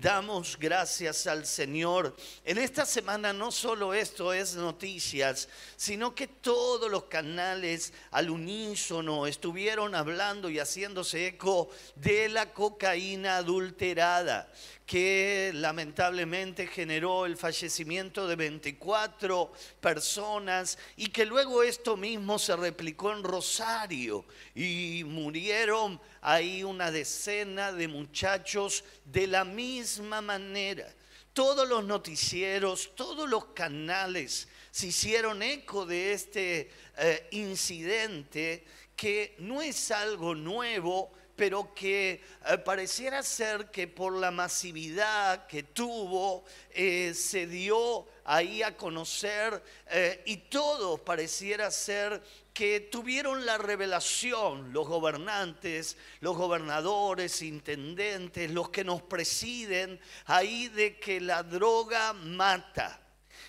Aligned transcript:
damos 0.00 0.58
gracias 0.58 1.26
al 1.26 1.46
Señor. 1.46 2.16
En 2.44 2.58
esta 2.58 2.86
semana 2.86 3.32
no 3.32 3.52
solo 3.52 3.92
esto 3.92 4.32
es 4.32 4.54
noticias, 4.54 5.48
sino 5.76 6.14
que 6.14 6.26
todos 6.26 6.90
los 6.90 7.04
canales 7.04 7.92
al 8.10 8.30
unísono 8.30 9.26
estuvieron 9.26 9.94
hablando 9.94 10.48
y 10.48 10.58
haciéndose 10.58 11.26
eco 11.26 11.68
de 11.96 12.28
la 12.28 12.52
cocaína 12.52 13.36
adulterada 13.36 14.50
que 14.90 15.52
lamentablemente 15.54 16.66
generó 16.66 17.24
el 17.24 17.36
fallecimiento 17.36 18.26
de 18.26 18.34
24 18.34 19.52
personas 19.80 20.76
y 20.96 21.10
que 21.10 21.24
luego 21.24 21.62
esto 21.62 21.96
mismo 21.96 22.40
se 22.40 22.56
replicó 22.56 23.12
en 23.12 23.22
Rosario 23.22 24.24
y 24.52 25.04
murieron 25.06 26.00
ahí 26.20 26.64
una 26.64 26.90
decena 26.90 27.70
de 27.70 27.86
muchachos 27.86 28.82
de 29.04 29.28
la 29.28 29.44
misma 29.44 30.22
manera. 30.22 30.92
Todos 31.32 31.68
los 31.68 31.84
noticieros, 31.84 32.90
todos 32.96 33.30
los 33.30 33.44
canales 33.54 34.48
se 34.72 34.88
hicieron 34.88 35.40
eco 35.44 35.86
de 35.86 36.14
este 36.14 36.68
eh, 36.98 37.28
incidente 37.30 38.64
que 38.96 39.36
no 39.38 39.62
es 39.62 39.92
algo 39.92 40.34
nuevo, 40.34 41.12
pero 41.40 41.72
que 41.72 42.20
eh, 42.50 42.58
pareciera 42.58 43.22
ser 43.22 43.70
que 43.70 43.88
por 43.88 44.12
la 44.12 44.30
masividad 44.30 45.46
que 45.46 45.62
tuvo, 45.62 46.44
eh, 46.70 47.14
se 47.14 47.46
dio 47.46 48.06
ahí 48.24 48.62
a 48.62 48.76
conocer 48.76 49.62
eh, 49.86 50.22
y 50.26 50.36
todo 50.36 50.98
pareciera 50.98 51.70
ser 51.70 52.22
que 52.52 52.80
tuvieron 52.80 53.46
la 53.46 53.56
revelación, 53.56 54.70
los 54.74 54.86
gobernantes, 54.86 55.96
los 56.20 56.36
gobernadores, 56.36 57.40
intendentes, 57.40 58.50
los 58.50 58.68
que 58.68 58.84
nos 58.84 59.00
presiden, 59.00 59.98
ahí 60.26 60.68
de 60.68 60.98
que 60.98 61.22
la 61.22 61.42
droga 61.42 62.12
mata 62.12 62.99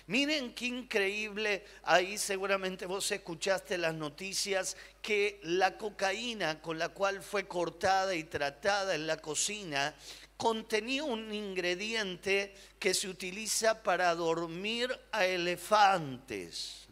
Miren 0.06 0.52
qué 0.54 0.66
increíble, 0.66 1.64
ahí 1.84 2.18
seguramente 2.18 2.86
vos 2.86 3.10
escuchaste 3.12 3.78
las 3.78 3.94
noticias 3.94 4.76
que 5.00 5.40
la 5.44 5.78
cocaína 5.78 6.60
con 6.60 6.78
la 6.78 6.88
cual 6.88 7.22
fue 7.22 7.46
cortada 7.46 8.14
y 8.14 8.24
tratada 8.24 8.94
en 8.94 9.06
la 9.06 9.18
cocina 9.18 9.94
contenía 10.36 11.04
un 11.04 11.32
ingrediente 11.32 12.52
que 12.80 12.94
se 12.94 13.08
utiliza 13.08 13.82
para 13.82 14.12
dormir 14.16 14.90
a 15.12 15.24
elefantes. 15.24 16.88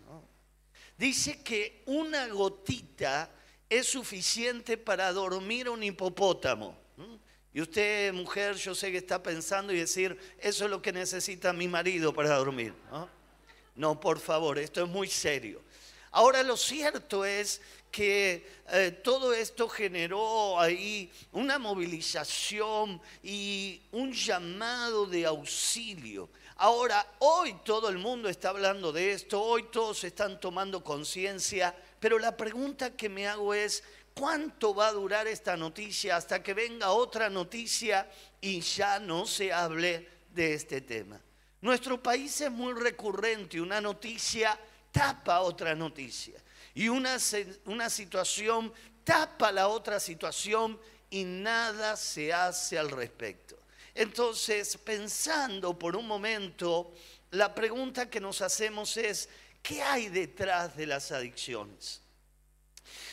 Dice 0.96 1.42
que 1.42 1.82
una 1.86 2.28
gotita 2.28 3.28
es 3.68 3.88
suficiente 3.88 4.76
para 4.76 5.12
dormir 5.12 5.66
a 5.66 5.72
un 5.72 5.82
hipopótamo. 5.82 6.76
Y 7.52 7.60
usted, 7.60 8.12
mujer, 8.12 8.54
yo 8.56 8.74
sé 8.74 8.92
que 8.92 8.98
está 8.98 9.22
pensando 9.22 9.72
y 9.72 9.78
decir, 9.78 10.16
eso 10.38 10.64
es 10.64 10.70
lo 10.70 10.80
que 10.80 10.92
necesita 10.92 11.52
mi 11.52 11.66
marido 11.66 12.14
para 12.14 12.36
dormir. 12.36 12.72
No, 13.74 13.98
por 13.98 14.20
favor, 14.20 14.58
esto 14.58 14.84
es 14.84 14.88
muy 14.88 15.08
serio. 15.08 15.60
Ahora 16.12 16.42
lo 16.42 16.56
cierto 16.56 17.24
es 17.24 17.60
que 17.90 18.46
eh, 18.68 18.90
todo 19.02 19.32
esto 19.32 19.68
generó 19.68 20.58
ahí 20.60 21.10
una 21.32 21.58
movilización 21.58 23.00
y 23.22 23.80
un 23.92 24.12
llamado 24.12 25.06
de 25.06 25.26
auxilio. 25.26 26.28
Ahora, 26.56 27.06
hoy 27.20 27.56
todo 27.64 27.88
el 27.88 27.98
mundo 27.98 28.28
está 28.28 28.50
hablando 28.50 28.92
de 28.92 29.12
esto, 29.12 29.40
hoy 29.40 29.68
todos 29.72 30.04
están 30.04 30.38
tomando 30.38 30.84
conciencia, 30.84 31.74
pero 31.98 32.18
la 32.18 32.36
pregunta 32.36 32.94
que 32.94 33.08
me 33.08 33.26
hago 33.26 33.54
es, 33.54 33.82
¿Cuánto 34.20 34.74
va 34.74 34.88
a 34.88 34.92
durar 34.92 35.26
esta 35.28 35.56
noticia 35.56 36.16
hasta 36.16 36.42
que 36.42 36.52
venga 36.52 36.90
otra 36.90 37.30
noticia 37.30 38.06
y 38.38 38.60
ya 38.60 39.00
no 39.00 39.24
se 39.24 39.50
hable 39.50 40.06
de 40.34 40.52
este 40.52 40.82
tema? 40.82 41.18
Nuestro 41.62 42.02
país 42.02 42.38
es 42.42 42.50
muy 42.50 42.74
recurrente, 42.74 43.58
una 43.58 43.80
noticia 43.80 44.60
tapa 44.92 45.40
otra 45.40 45.74
noticia 45.74 46.34
y 46.74 46.90
una, 46.90 47.16
una 47.64 47.88
situación 47.88 48.70
tapa 49.04 49.50
la 49.52 49.68
otra 49.68 49.98
situación 49.98 50.78
y 51.08 51.24
nada 51.24 51.96
se 51.96 52.30
hace 52.30 52.78
al 52.78 52.90
respecto. 52.90 53.58
Entonces, 53.94 54.76
pensando 54.76 55.78
por 55.78 55.96
un 55.96 56.06
momento, 56.06 56.92
la 57.30 57.54
pregunta 57.54 58.10
que 58.10 58.20
nos 58.20 58.42
hacemos 58.42 58.98
es, 58.98 59.30
¿qué 59.62 59.82
hay 59.82 60.10
detrás 60.10 60.76
de 60.76 60.84
las 60.84 61.10
adicciones? 61.10 62.02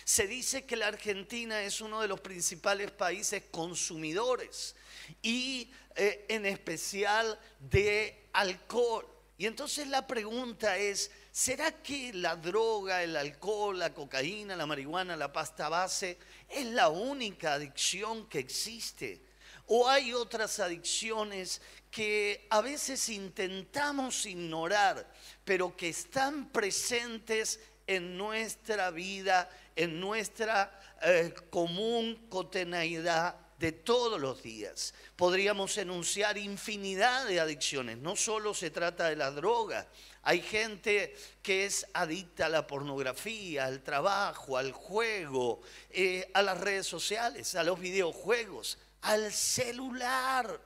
Se 0.08 0.26
dice 0.26 0.64
que 0.64 0.78
la 0.78 0.88
Argentina 0.88 1.62
es 1.64 1.82
uno 1.82 2.00
de 2.00 2.08
los 2.08 2.22
principales 2.22 2.92
países 2.92 3.44
consumidores 3.52 4.74
y 5.22 5.70
eh, 5.98 6.26
en 6.30 6.46
especial 6.46 7.38
de 7.60 8.30
alcohol. 8.32 9.06
Y 9.38 9.48
entonces 9.48 9.86
la 9.90 10.08
pregunta 10.08 10.78
es, 10.78 11.12
¿será 11.30 11.84
que 11.84 12.14
la 12.14 12.38
droga, 12.38 13.04
el 13.04 13.18
alcohol, 13.18 13.78
la 13.78 13.94
cocaína, 13.94 14.56
la 14.56 14.66
marihuana, 14.66 15.18
la 15.18 15.34
pasta 15.34 15.68
base 15.68 16.18
es 16.48 16.68
la 16.68 16.88
única 16.88 17.56
adicción 17.56 18.30
que 18.30 18.40
existe? 18.40 19.22
¿O 19.66 19.90
hay 19.90 20.14
otras 20.14 20.62
adicciones 20.62 21.62
que 21.92 22.48
a 22.50 22.62
veces 22.62 23.10
intentamos 23.10 24.26
ignorar, 24.26 25.06
pero 25.44 25.76
que 25.76 25.90
están 25.90 26.48
presentes 26.48 27.60
en 27.86 28.18
nuestra 28.18 28.92
vida 28.92 29.50
en 29.78 30.00
nuestra 30.00 30.78
eh, 31.02 31.34
común 31.50 32.28
cotidianidad 32.30 33.36
de 33.58 33.72
todos 33.72 34.20
los 34.20 34.42
días. 34.44 34.94
Podríamos 35.16 35.78
enunciar 35.78 36.38
infinidad 36.38 37.26
de 37.26 37.40
adicciones. 37.40 37.98
No 37.98 38.16
solo 38.16 38.54
se 38.54 38.70
trata 38.70 39.10
de 39.10 39.16
la 39.16 39.32
droga. 39.32 39.88
Hay 40.24 40.42
gente 40.42 41.16
que 41.42 41.66
es 41.66 41.88
adicta 41.94 42.48
a 42.48 42.50
la 42.50 42.68
pornografía, 42.68 43.66
al 43.66 43.82
trabajo, 43.82 44.58
al 44.58 44.72
juego, 44.72 45.62
eh, 45.90 46.30
a 46.34 46.42
las 46.42 46.60
redes 46.60 46.86
sociales, 46.88 47.56
a 47.56 47.64
los 47.64 47.80
videojuegos, 47.80 48.78
al 49.02 49.32
celular. 49.32 50.60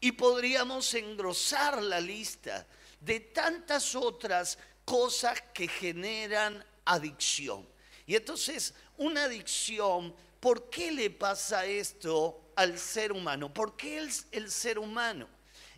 Y 0.00 0.12
podríamos 0.12 0.92
engrosar 0.94 1.82
la 1.82 2.00
lista 2.00 2.66
de 3.00 3.20
tantas 3.20 3.94
otras 3.94 4.58
cosas 4.84 5.40
que 5.54 5.66
generan 5.66 6.64
adicción. 6.84 7.66
Y 8.06 8.14
entonces, 8.14 8.72
una 8.96 9.24
adicción, 9.24 10.14
¿por 10.38 10.70
qué 10.70 10.92
le 10.92 11.10
pasa 11.10 11.66
esto 11.66 12.52
al 12.54 12.78
ser 12.78 13.12
humano? 13.12 13.52
¿Por 13.52 13.76
qué 13.76 13.98
el, 14.30 14.50
ser 14.50 14.78
humano 14.78 15.28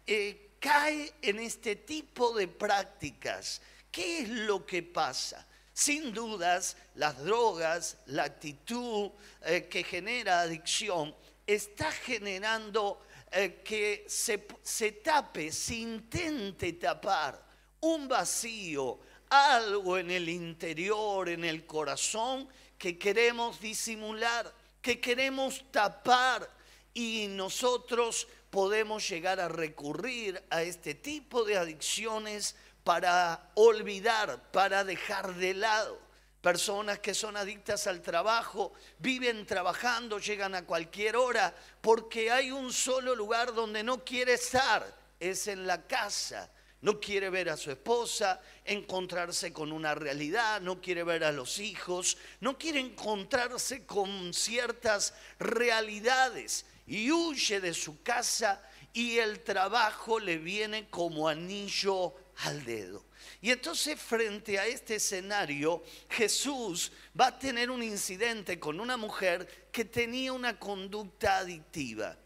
eh, 0.07 0.51
cae 0.61 1.15
en 1.23 1.39
este 1.39 1.75
tipo 1.77 2.37
de 2.37 2.47
prácticas? 2.47 3.63
¿Qué 3.91 4.21
es 4.21 4.29
lo 4.29 4.67
que 4.67 4.83
pasa? 4.83 5.47
Sin 5.73 6.13
dudas, 6.13 6.77
las 6.95 7.19
drogas, 7.25 7.97
la 8.07 8.25
actitud 8.25 9.11
eh, 9.47 9.67
que 9.71 9.83
genera 9.83 10.43
adicción, 10.43 11.15
está 11.47 11.91
generando 11.91 13.01
eh, 13.33 13.63
que 13.65 14.05
se, 14.07 14.47
se 14.63 14.93
tape, 14.93 15.51
se 15.51 15.77
intente 15.77 16.75
tapar 16.75 17.49
un 17.81 18.09
vacío, 18.09 18.99
algo 19.31 19.99
en 19.99 20.11
el 20.11 20.29
interior, 20.29 21.29
en 21.29 21.45
el 21.45 21.67
corazón, 21.67 22.49
que 22.79 22.99
queremos 22.99 23.61
disimular, 23.61 24.53
que 24.81 25.01
queremos 25.01 25.65
tapar 25.71 26.49
y 26.95 27.27
nosotros 27.29 28.29
podemos 28.51 29.09
llegar 29.09 29.41
a 29.41 29.49
recurrir 29.49 30.43
a 30.51 30.63
este 30.63 30.95
tipo 30.95 31.45
de 31.45 31.59
adicciones 31.59 32.57
para 32.85 33.51
olvidar, 33.55 34.51
para 34.51 34.85
dejar 34.85 35.35
de 35.35 35.55
lado. 35.55 35.99
Personas 36.41 37.01
que 37.01 37.15
son 37.15 37.37
adictas 37.37 37.87
al 37.89 38.01
trabajo, 38.01 38.73
viven 38.99 39.45
trabajando, 39.45 40.19
llegan 40.19 40.55
a 40.55 40.65
cualquier 40.65 41.17
hora, 41.17 41.55
porque 41.81 42.31
hay 42.31 42.53
un 42.53 42.73
solo 42.73 43.15
lugar 43.15 43.53
donde 43.53 43.83
no 43.83 44.05
quiere 44.05 44.35
estar, 44.35 44.87
es 45.19 45.49
en 45.49 45.67
la 45.67 45.87
casa 45.87 46.49
no 46.81 47.01
quiere 47.01 47.31
ver 47.31 47.49
a 47.49 47.57
su 47.57 47.71
esposa, 47.71 48.41
encontrarse 48.65 49.53
con 49.53 49.73
una 49.73 49.95
realidad, 49.95 50.61
no 50.61 50.81
quiere 50.81 51.03
ver 51.03 51.25
a 51.25 51.33
los 51.33 51.59
hijos, 51.59 52.17
no 52.41 52.57
quiere 52.57 52.81
encontrarse 52.81 53.85
con 53.85 54.33
ciertas 54.33 55.15
realidades 55.39 56.67
y 56.87 57.11
huye 57.11 57.61
de 57.61 57.75
su 57.75 58.03
casa 58.03 58.63
y 58.93 59.19
el 59.19 59.43
trabajo 59.45 60.19
le 60.19 60.39
viene 60.39 60.89
como 60.89 61.29
anillo 61.29 62.15
al 62.39 62.65
dedo. 62.65 63.05
Y 63.41 63.51
entonces 63.51 64.01
frente 64.01 64.59
a 64.59 64.67
este 64.67 64.97
escenario, 64.97 65.83
Jesús 66.09 66.93
va 67.19 67.29
a 67.29 67.39
tener 67.39 67.71
un 67.71 67.83
incidente 67.83 68.59
con 68.59 68.81
una 68.81 68.97
mujer 68.97 69.69
que 69.71 69.85
tenía 69.85 70.33
una 70.33 70.59
conducta 70.59 71.39
adictiva. 71.39 72.17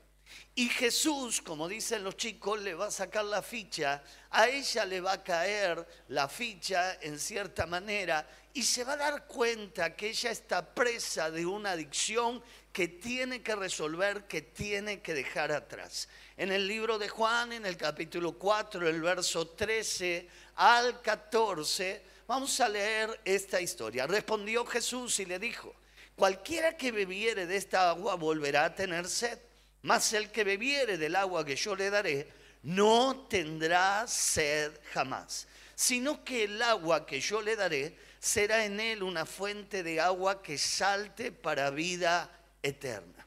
Y 0.55 0.69
Jesús, 0.69 1.41
como 1.41 1.69
dicen 1.69 2.05
los 2.05 2.17
chicos, 2.17 2.61
le 2.61 2.75
va 2.75 2.87
a 2.87 2.91
sacar 2.91 3.25
la 3.25 3.43
ficha, 3.43 4.03
a 4.33 4.49
ella 4.49 4.85
le 4.87 5.01
va 5.01 5.13
a 5.13 5.23
caer 5.23 5.87
la 6.09 6.27
ficha 6.29 6.99
en 7.03 7.19
cierta 7.19 7.67
manera 7.67 8.27
y 8.55 8.63
se 8.63 8.85
va 8.85 8.95
a 8.95 8.97
dar 8.97 9.27
cuenta 9.27 9.95
que 9.95 10.11
ella 10.11 10.31
está 10.31 10.75
presa 10.75 11.31
de 11.31 11.45
una 11.45 11.73
adicción 11.73 12.43
que 12.73 12.89
tiene 12.89 13.43
que 13.43 13.55
resolver, 13.55 14.25
que 14.25 14.41
tiene 14.41 15.01
que 15.01 15.13
dejar 15.13 15.53
atrás. 15.53 16.09
En 16.37 16.51
el 16.51 16.67
libro 16.67 16.99
de 16.99 17.09
Juan, 17.09 17.53
en 17.53 17.67
el 17.67 17.77
capítulo 17.77 18.39
4, 18.39 18.89
el 18.89 19.03
verso 19.03 19.49
13 19.49 20.29
al 20.57 21.03
14, 21.03 22.03
vamos 22.27 22.59
a 22.61 22.69
leer 22.69 23.21
esta 23.25 23.61
historia. 23.61 24.07
Respondió 24.07 24.65
Jesús 24.65 25.21
y 25.21 25.27
le 25.27 25.39
dijo, 25.39 25.75
cualquiera 26.17 26.77
que 26.77 26.91
bebiere 26.91 27.47
de 27.47 27.57
esta 27.57 27.91
agua 27.91 28.15
volverá 28.15 28.65
a 28.65 28.75
tener 28.75 29.09
sed, 29.09 29.39
mas 29.83 30.13
el 30.15 30.31
que 30.31 30.45
bebiere 30.45 30.97
del 30.97 31.17
agua 31.17 31.45
que 31.45 31.57
yo 31.57 31.77
le 31.77 31.91
daré, 31.91 32.42
no 32.63 33.27
tendrá 33.29 34.07
sed 34.07 34.73
jamás, 34.93 35.49
sino 35.75 36.25
que 36.25 36.45
el 36.45 36.63
agua 36.63 37.05
que 37.07 37.21
yo 37.21 37.43
le 37.43 37.57
daré 37.57 37.97
será 38.21 38.65
en 38.65 38.79
él 38.79 39.03
una 39.03 39.27
fuente 39.27 39.83
de 39.83 40.01
agua 40.01 40.43
que 40.43 40.57
salte 40.57 41.33
para 41.33 41.71
vida 41.71 42.31
eterna. 42.63 43.27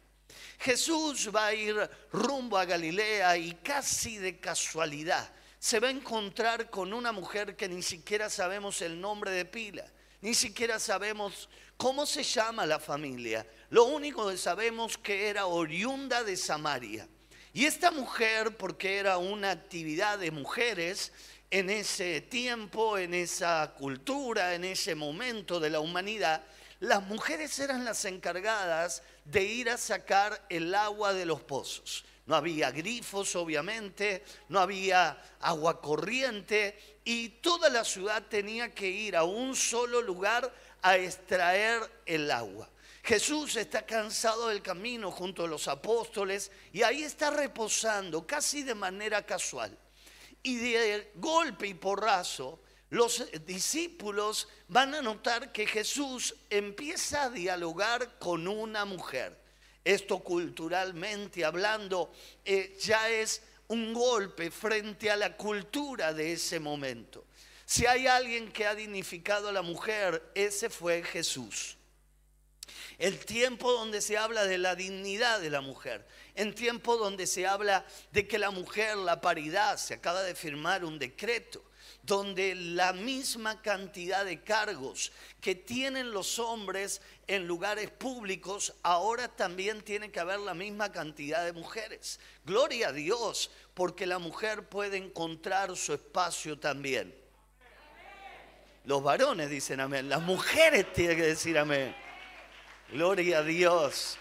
Jesús 0.59 1.29
va 1.35 1.47
a 1.47 1.53
ir 1.53 1.75
rumbo 2.11 2.57
a 2.57 2.65
Galilea 2.65 3.37
y 3.37 3.53
casi 3.55 4.17
de 4.17 4.39
casualidad 4.39 5.29
se 5.59 5.79
va 5.79 5.87
a 5.87 5.91
encontrar 5.91 6.69
con 6.69 6.93
una 6.93 7.11
mujer 7.11 7.55
que 7.55 7.67
ni 7.67 7.81
siquiera 7.81 8.29
sabemos 8.29 8.81
el 8.81 9.01
nombre 9.01 9.31
de 9.31 9.45
pila, 9.45 9.85
ni 10.21 10.33
siquiera 10.33 10.79
sabemos 10.79 11.49
cómo 11.75 12.05
se 12.05 12.23
llama 12.23 12.65
la 12.65 12.79
familia. 12.79 13.45
Lo 13.69 13.85
único 13.85 14.29
que 14.29 14.37
sabemos 14.37 14.97
que 14.97 15.27
era 15.27 15.47
oriunda 15.47 16.23
de 16.23 16.37
Samaria. 16.37 17.07
Y 17.55 17.67
esta 17.67 17.89
mujer, 17.89 18.57
porque 18.57 18.97
era 18.97 19.17
una 19.17 19.51
actividad 19.51 20.19
de 20.19 20.29
mujeres, 20.29 21.13
en 21.49 21.69
ese 21.69 22.19
tiempo, 22.19 22.97
en 22.97 23.13
esa 23.13 23.75
cultura, 23.77 24.55
en 24.55 24.65
ese 24.65 24.93
momento 24.93 25.61
de 25.61 25.69
la 25.69 25.79
humanidad, 25.79 26.43
las 26.81 27.01
mujeres 27.03 27.57
eran 27.59 27.85
las 27.85 28.03
encargadas 28.03 29.03
de 29.23 29.45
ir 29.45 29.69
a 29.69 29.77
sacar 29.77 30.45
el 30.49 30.75
agua 30.75 31.13
de 31.13 31.25
los 31.25 31.43
pozos. 31.43 32.03
No 32.25 32.35
había 32.35 32.71
grifos, 32.71 33.37
obviamente, 33.37 34.25
no 34.49 34.59
había 34.59 35.17
agua 35.39 35.79
corriente 35.79 36.77
y 37.05 37.29
toda 37.29 37.69
la 37.69 37.85
ciudad 37.85 38.21
tenía 38.23 38.75
que 38.75 38.89
ir 38.89 39.15
a 39.15 39.23
un 39.23 39.55
solo 39.55 40.01
lugar 40.01 40.53
a 40.81 40.97
extraer 40.97 41.89
el 42.05 42.29
agua. 42.31 42.67
Jesús 43.05 43.55
está 43.55 43.85
cansado 43.85 44.47
del 44.47 44.63
camino 44.63 45.11
junto 45.11 45.43
a 45.45 45.47
los 45.47 45.67
apóstoles 45.67 46.51
y 46.73 46.81
ahí 46.81 47.03
está 47.03 47.29
reposando 47.29 48.25
casi 48.25 48.63
de 48.63 48.73
manera 48.73 49.23
casual. 49.23 49.77
Y 50.41 50.55
de 50.55 51.11
golpe 51.13 51.67
y 51.67 51.75
porrazo, 51.75 52.59
los 52.89 53.31
discípulos 53.45 54.47
van 54.69 54.95
a 54.95 55.03
notar 55.03 55.51
que 55.51 55.67
Jesús 55.67 56.33
empieza 56.49 57.25
a 57.25 57.29
dialogar 57.29 58.17
con 58.17 58.47
una 58.47 58.85
mujer. 58.85 59.39
Esto 59.83 60.23
culturalmente 60.23 61.45
hablando 61.45 62.11
eh, 62.43 62.75
ya 62.81 63.07
es 63.07 63.43
un 63.67 63.93
golpe 63.93 64.49
frente 64.49 65.11
a 65.11 65.15
la 65.15 65.37
cultura 65.37 66.11
de 66.11 66.33
ese 66.33 66.59
momento. 66.59 67.25
Si 67.65 67.85
hay 67.85 68.07
alguien 68.07 68.51
que 68.51 68.65
ha 68.65 68.73
dignificado 68.73 69.49
a 69.49 69.51
la 69.51 69.61
mujer, 69.61 70.31
ese 70.33 70.71
fue 70.71 71.03
Jesús. 71.03 71.77
El 72.97 73.25
tiempo 73.25 73.71
donde 73.71 74.01
se 74.01 74.17
habla 74.17 74.45
de 74.45 74.57
la 74.57 74.75
dignidad 74.75 75.39
de 75.41 75.49
la 75.49 75.61
mujer, 75.61 76.05
en 76.35 76.55
tiempo 76.55 76.97
donde 76.97 77.27
se 77.27 77.45
habla 77.45 77.85
de 78.11 78.27
que 78.27 78.39
la 78.39 78.51
mujer, 78.51 78.95
la 78.97 79.21
paridad, 79.21 79.77
se 79.77 79.95
acaba 79.95 80.23
de 80.23 80.35
firmar 80.35 80.85
un 80.85 80.97
decreto 80.99 81.63
donde 82.03 82.53
la 82.55 82.93
misma 82.93 83.61
cantidad 83.61 84.25
de 84.25 84.41
cargos 84.41 85.11
que 85.41 85.55
tienen 85.55 86.11
los 86.11 86.37
hombres 86.39 87.01
en 87.27 87.47
lugares 87.47 87.89
públicos, 87.89 88.73
ahora 88.83 89.27
también 89.27 89.81
tiene 89.81 90.11
que 90.11 90.19
haber 90.19 90.39
la 90.39 90.53
misma 90.53 90.91
cantidad 90.91 91.43
de 91.43 91.53
mujeres. 91.53 92.19
Gloria 92.45 92.89
a 92.89 92.93
Dios, 92.93 93.49
porque 93.73 94.05
la 94.05 94.19
mujer 94.19 94.69
puede 94.69 94.97
encontrar 94.97 95.75
su 95.75 95.93
espacio 95.93 96.59
también. 96.59 97.13
Los 98.83 99.01
varones 99.01 99.49
dicen 99.49 99.79
amén, 99.79 100.07
las 100.07 100.21
mujeres 100.21 100.93
tienen 100.93 101.17
que 101.17 101.23
decir 101.23 101.57
amén. 101.57 102.04
Gloria 102.95 103.39
a 103.39 103.43
Dios. 103.43 104.17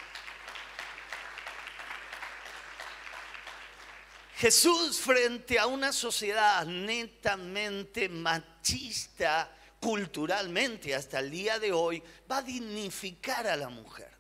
Jesús 4.35 4.99
frente 4.99 5.61
a 5.61 5.69
una 5.69 5.93
sociedad 5.93 6.67
netamente 6.67 8.09
machista 8.09 9.57
culturalmente 9.79 10.93
hasta 10.93 11.21
el 11.21 11.31
día 11.31 11.61
de 11.61 11.71
hoy, 11.71 12.03
va 12.29 12.39
a 12.39 12.43
dignificar 12.43 13.47
a 13.47 13.57
la 13.57 13.69
mujer. 13.69 14.11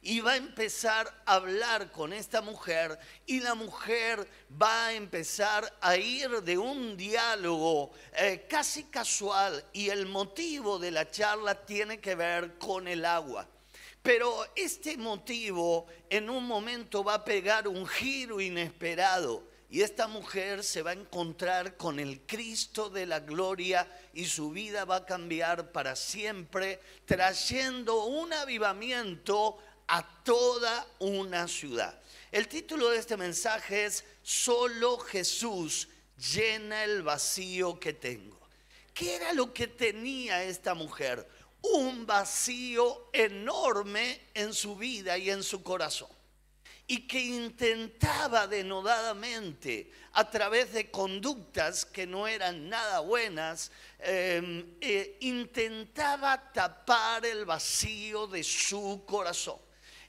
Y 0.00 0.20
va 0.20 0.34
a 0.34 0.36
empezar 0.36 1.12
a 1.26 1.34
hablar 1.34 1.90
con 1.90 2.12
esta 2.12 2.40
mujer 2.40 2.96
y 3.26 3.40
la 3.40 3.56
mujer 3.56 4.28
va 4.62 4.86
a 4.86 4.92
empezar 4.92 5.76
a 5.80 5.96
ir 5.96 6.40
de 6.42 6.56
un 6.56 6.96
diálogo 6.96 7.90
eh, 8.12 8.46
casi 8.48 8.84
casual 8.84 9.64
y 9.72 9.88
el 9.88 10.06
motivo 10.06 10.78
de 10.78 10.92
la 10.92 11.10
charla 11.10 11.66
tiene 11.66 11.98
que 11.98 12.14
ver 12.14 12.58
con 12.58 12.86
el 12.86 13.04
agua. 13.04 13.48
Pero 14.02 14.46
este 14.56 14.96
motivo 14.96 15.86
en 16.08 16.30
un 16.30 16.46
momento 16.46 17.04
va 17.04 17.14
a 17.14 17.24
pegar 17.24 17.68
un 17.68 17.86
giro 17.86 18.40
inesperado 18.40 19.44
y 19.70 19.82
esta 19.82 20.06
mujer 20.08 20.64
se 20.64 20.82
va 20.82 20.90
a 20.90 20.94
encontrar 20.94 21.76
con 21.76 21.98
el 21.98 22.20
Cristo 22.22 22.88
de 22.88 23.04
la 23.04 23.20
gloria 23.20 23.86
y 24.14 24.24
su 24.24 24.50
vida 24.50 24.86
va 24.86 24.96
a 24.96 25.04
cambiar 25.04 25.72
para 25.72 25.94
siempre, 25.94 26.80
trayendo 27.04 28.04
un 28.04 28.32
avivamiento 28.32 29.58
a 29.86 30.22
toda 30.24 30.86
una 31.00 31.46
ciudad. 31.48 32.00
El 32.32 32.48
título 32.48 32.88
de 32.90 32.98
este 32.98 33.16
mensaje 33.18 33.84
es 33.84 34.04
Solo 34.22 34.98
Jesús 34.98 35.88
llena 36.32 36.84
el 36.84 37.02
vacío 37.02 37.78
que 37.78 37.92
tengo. 37.92 38.38
¿Qué 38.94 39.16
era 39.16 39.32
lo 39.32 39.52
que 39.52 39.68
tenía 39.68 40.44
esta 40.44 40.74
mujer? 40.74 41.26
Un 41.74 42.06
vacío 42.06 43.10
enorme 43.12 44.28
en 44.34 44.54
su 44.54 44.76
vida 44.76 45.16
y 45.18 45.30
en 45.30 45.42
su 45.42 45.62
corazón 45.62 46.08
y 46.90 47.06
que 47.06 47.20
intentaba 47.20 48.46
denodadamente 48.46 49.92
a 50.14 50.30
través 50.30 50.72
de 50.72 50.90
conductas 50.90 51.84
que 51.84 52.06
no 52.06 52.26
eran 52.26 52.70
nada 52.70 53.00
buenas, 53.00 53.70
em, 53.98 54.74
eh, 54.80 55.18
intentaba 55.20 56.50
tapar 56.50 57.26
el 57.26 57.44
vacío 57.44 58.26
de 58.26 58.42
su 58.42 59.04
corazón. 59.06 59.58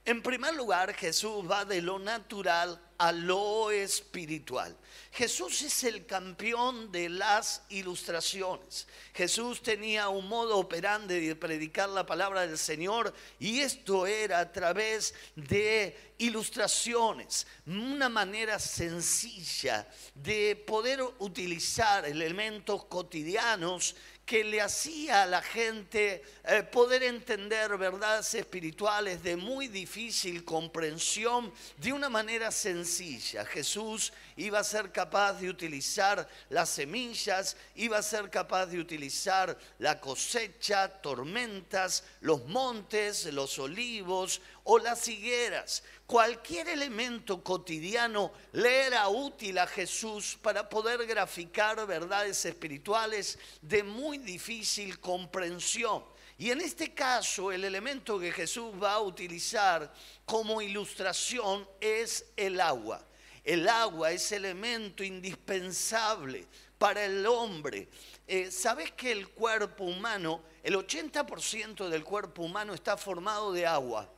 En 0.05 0.23
primer 0.23 0.53
lugar, 0.53 0.93
Jesús 0.93 1.43
va 1.51 1.65
de 1.65 1.81
lo 1.81 1.99
natural 1.99 2.81
a 2.99 3.13
lo 3.13 3.71
espiritual. 3.71 4.77
Jesús 5.11 5.61
es 5.61 5.83
el 5.85 6.05
campeón 6.05 6.91
de 6.91 7.09
las 7.09 7.63
ilustraciones. 7.69 8.87
Jesús 9.13 9.63
tenía 9.63 10.09
un 10.09 10.27
modo 10.27 10.57
operante 10.57 11.19
de 11.19 11.35
predicar 11.35 11.89
la 11.89 12.05
palabra 12.05 12.45
del 12.45 12.57
Señor 12.57 13.13
y 13.39 13.61
esto 13.61 14.05
era 14.05 14.39
a 14.39 14.51
través 14.51 15.13
de 15.35 16.13
ilustraciones, 16.17 17.47
una 17.65 18.09
manera 18.09 18.59
sencilla 18.59 19.87
de 20.13 20.57
poder 20.57 21.01
utilizar 21.19 22.05
elementos 22.05 22.83
cotidianos 22.85 23.95
que 24.29 24.43
le 24.43 24.61
hacía 24.61 25.23
a 25.23 25.25
la 25.25 25.41
gente 25.41 26.21
eh, 26.43 26.61
poder 26.61 27.01
entender 27.01 27.75
verdades 27.79 28.35
espirituales 28.35 29.23
de 29.23 29.35
muy 29.35 29.67
difícil 29.67 30.45
comprensión 30.45 31.51
de 31.77 31.93
una 31.93 32.09
manera 32.09 32.51
sencilla. 32.51 33.43
Jesús 33.43 34.13
iba 34.37 34.59
a 34.59 34.63
ser 34.63 34.91
capaz 34.91 35.33
de 35.39 35.49
utilizar 35.49 36.29
las 36.49 36.69
semillas, 36.69 37.57
iba 37.73 37.97
a 37.97 38.03
ser 38.03 38.29
capaz 38.29 38.67
de 38.67 38.77
utilizar 38.77 39.57
la 39.79 39.99
cosecha, 39.99 40.87
tormentas, 41.01 42.03
los 42.21 42.45
montes, 42.45 43.25
los 43.33 43.57
olivos 43.57 44.41
o 44.63 44.77
las 44.77 45.07
higueras. 45.07 45.81
Cualquier 46.09 46.67
elemento 46.69 47.43
cotidiano 47.43 48.31
le 48.53 48.87
era 48.87 49.07
útil 49.09 49.59
a 49.59 49.67
Jesús 49.67 50.39
para 50.41 50.67
poder 50.67 51.05
graficar 51.05 51.85
verdades 51.85 52.43
espirituales 52.45 53.37
de 53.61 53.83
muy 53.83 54.17
difícil 54.17 54.99
comprensión. 54.99 56.03
Y 56.35 56.49
en 56.49 56.61
este 56.61 56.95
caso, 56.95 57.51
el 57.51 57.63
elemento 57.63 58.19
que 58.19 58.31
Jesús 58.31 58.73
va 58.81 58.93
a 58.93 59.01
utilizar 59.01 59.93
como 60.25 60.63
ilustración 60.63 61.69
es 61.79 62.25
el 62.35 62.59
agua. 62.59 63.05
El 63.43 63.69
agua 63.69 64.11
es 64.11 64.31
elemento 64.31 65.03
indispensable 65.03 66.47
para 66.79 67.05
el 67.05 67.23
hombre. 67.27 67.87
Eh, 68.25 68.49
¿Sabes 68.49 68.93
que 68.93 69.11
el 69.11 69.27
cuerpo 69.27 69.83
humano, 69.83 70.41
el 70.63 70.73
80% 70.73 71.87
del 71.87 72.03
cuerpo 72.03 72.41
humano 72.41 72.73
está 72.73 72.97
formado 72.97 73.53
de 73.53 73.67
agua? 73.67 74.11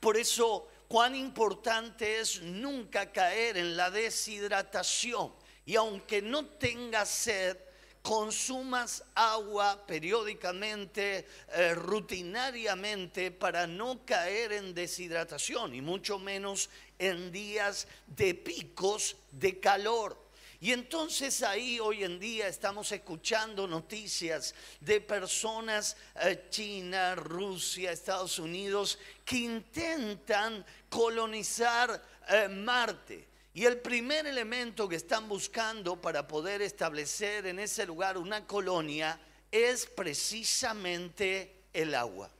Por 0.00 0.16
eso, 0.16 0.66
cuán 0.88 1.14
importante 1.14 2.18
es 2.20 2.42
nunca 2.42 3.12
caer 3.12 3.58
en 3.58 3.76
la 3.76 3.90
deshidratación. 3.90 5.32
Y 5.66 5.76
aunque 5.76 6.22
no 6.22 6.46
tenga 6.46 7.04
sed, 7.04 7.56
consumas 8.02 9.04
agua 9.14 9.84
periódicamente, 9.86 11.26
eh, 11.52 11.74
rutinariamente, 11.74 13.30
para 13.30 13.66
no 13.66 14.04
caer 14.04 14.52
en 14.52 14.74
deshidratación 14.74 15.74
y 15.74 15.82
mucho 15.82 16.18
menos 16.18 16.70
en 16.98 17.30
días 17.30 17.86
de 18.06 18.34
picos 18.34 19.16
de 19.30 19.60
calor. 19.60 20.29
Y 20.62 20.72
entonces 20.72 21.42
ahí 21.42 21.80
hoy 21.80 22.04
en 22.04 22.20
día 22.20 22.46
estamos 22.46 22.92
escuchando 22.92 23.66
noticias 23.66 24.54
de 24.80 25.00
personas, 25.00 25.96
eh, 26.16 26.48
China, 26.50 27.14
Rusia, 27.14 27.92
Estados 27.92 28.38
Unidos, 28.38 28.98
que 29.24 29.38
intentan 29.38 30.62
colonizar 30.90 32.02
eh, 32.28 32.48
Marte. 32.48 33.26
Y 33.54 33.64
el 33.64 33.78
primer 33.78 34.26
elemento 34.26 34.86
que 34.86 34.96
están 34.96 35.30
buscando 35.30 35.98
para 35.98 36.28
poder 36.28 36.60
establecer 36.60 37.46
en 37.46 37.58
ese 37.58 37.86
lugar 37.86 38.18
una 38.18 38.46
colonia 38.46 39.18
es 39.50 39.86
precisamente 39.86 41.64
el 41.72 41.94
agua. 41.94 42.30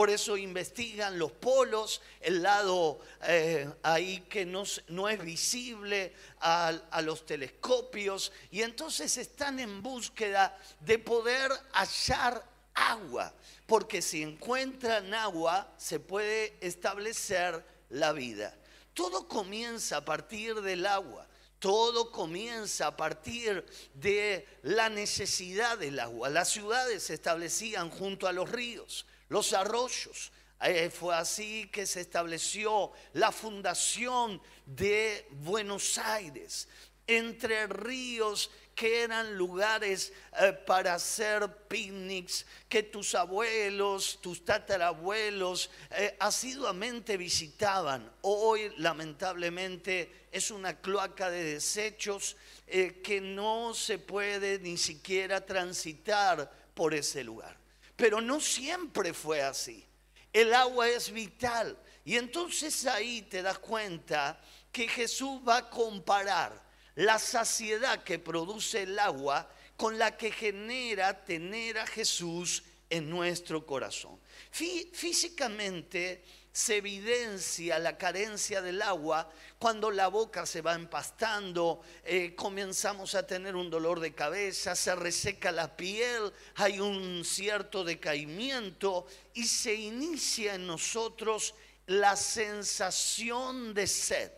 Por 0.00 0.08
eso 0.08 0.38
investigan 0.38 1.18
los 1.18 1.30
polos, 1.30 2.00
el 2.22 2.42
lado 2.42 3.00
eh, 3.22 3.70
ahí 3.82 4.20
que 4.30 4.46
no, 4.46 4.62
es 4.62 5.22
visible 5.22 6.14
a, 6.40 6.68
a 6.68 7.02
los 7.02 7.26
telescopios, 7.26 8.32
y 8.50 8.62
entonces 8.62 9.18
están 9.18 9.60
en 9.60 9.82
búsqueda 9.82 10.58
de 10.80 10.98
poder 10.98 11.52
hallar 11.72 12.42
agua, 12.72 13.34
porque 13.66 14.00
si 14.00 14.22
encuentran 14.22 15.12
agua 15.12 15.70
se 15.76 16.00
puede 16.00 16.56
establecer 16.62 17.62
la 17.90 18.12
vida. 18.12 18.56
Todo 18.94 19.28
comienza 19.28 19.98
a 19.98 20.04
partir 20.06 20.62
del 20.62 20.86
agua. 20.86 21.26
Todo 21.58 22.10
comienza 22.10 22.86
a 22.86 22.96
partir 22.96 23.66
de 23.92 24.48
la 24.62 24.88
necesidad 24.88 25.76
del 25.76 26.00
agua. 26.00 26.30
Las 26.30 26.48
ciudades 26.48 27.02
se 27.02 27.12
establecían 27.12 27.90
junto 27.90 28.26
a 28.26 28.32
los 28.32 28.48
ríos 28.48 29.04
los 29.30 29.52
arroyos. 29.54 30.30
Eh, 30.62 30.90
fue 30.90 31.14
así 31.14 31.70
que 31.72 31.86
se 31.86 32.02
estableció 32.02 32.92
la 33.14 33.32
fundación 33.32 34.42
de 34.66 35.26
Buenos 35.30 35.96
Aires, 35.96 36.68
entre 37.06 37.66
ríos 37.66 38.50
que 38.74 39.02
eran 39.02 39.36
lugares 39.36 40.12
eh, 40.38 40.52
para 40.52 40.94
hacer 40.94 41.50
picnics, 41.66 42.44
que 42.68 42.82
tus 42.82 43.14
abuelos, 43.14 44.18
tus 44.20 44.44
tatarabuelos 44.44 45.70
eh, 45.92 46.14
asiduamente 46.20 47.16
visitaban. 47.16 48.12
Hoy, 48.20 48.70
lamentablemente, 48.76 50.26
es 50.30 50.50
una 50.50 50.78
cloaca 50.78 51.30
de 51.30 51.54
desechos 51.54 52.36
que 52.66 53.20
no 53.20 53.74
se 53.74 53.98
puede 53.98 54.60
ni 54.60 54.76
siquiera 54.76 55.44
transitar 55.44 56.48
por 56.72 56.94
ese 56.94 57.24
lugar. 57.24 57.59
Pero 58.00 58.22
no 58.22 58.40
siempre 58.40 59.12
fue 59.12 59.42
así. 59.42 59.86
El 60.32 60.54
agua 60.54 60.88
es 60.88 61.12
vital. 61.12 61.78
Y 62.02 62.16
entonces 62.16 62.86
ahí 62.86 63.20
te 63.20 63.42
das 63.42 63.58
cuenta 63.58 64.40
que 64.72 64.88
Jesús 64.88 65.42
va 65.46 65.58
a 65.58 65.68
comparar 65.70 66.64
la 66.94 67.18
saciedad 67.18 68.02
que 68.02 68.18
produce 68.18 68.84
el 68.84 68.98
agua 68.98 69.50
con 69.76 69.98
la 69.98 70.16
que 70.16 70.32
genera 70.32 71.26
tener 71.26 71.78
a 71.78 71.86
Jesús 71.86 72.62
en 72.88 73.10
nuestro 73.10 73.66
corazón. 73.66 74.18
Físicamente 74.50 76.24
se 76.52 76.76
evidencia 76.76 77.78
la 77.78 77.96
carencia 77.96 78.60
del 78.60 78.82
agua 78.82 79.30
cuando 79.58 79.90
la 79.90 80.08
boca 80.08 80.46
se 80.46 80.62
va 80.62 80.74
empastando, 80.74 81.82
eh, 82.04 82.34
comenzamos 82.34 83.14
a 83.14 83.26
tener 83.26 83.54
un 83.54 83.70
dolor 83.70 84.00
de 84.00 84.14
cabeza, 84.14 84.74
se 84.74 84.94
reseca 84.94 85.52
la 85.52 85.76
piel, 85.76 86.32
hay 86.56 86.80
un 86.80 87.24
cierto 87.24 87.84
decaimiento 87.84 89.06
y 89.34 89.46
se 89.46 89.74
inicia 89.74 90.54
en 90.54 90.66
nosotros 90.66 91.54
la 91.86 92.16
sensación 92.16 93.74
de 93.74 93.86
sed. 93.86 94.32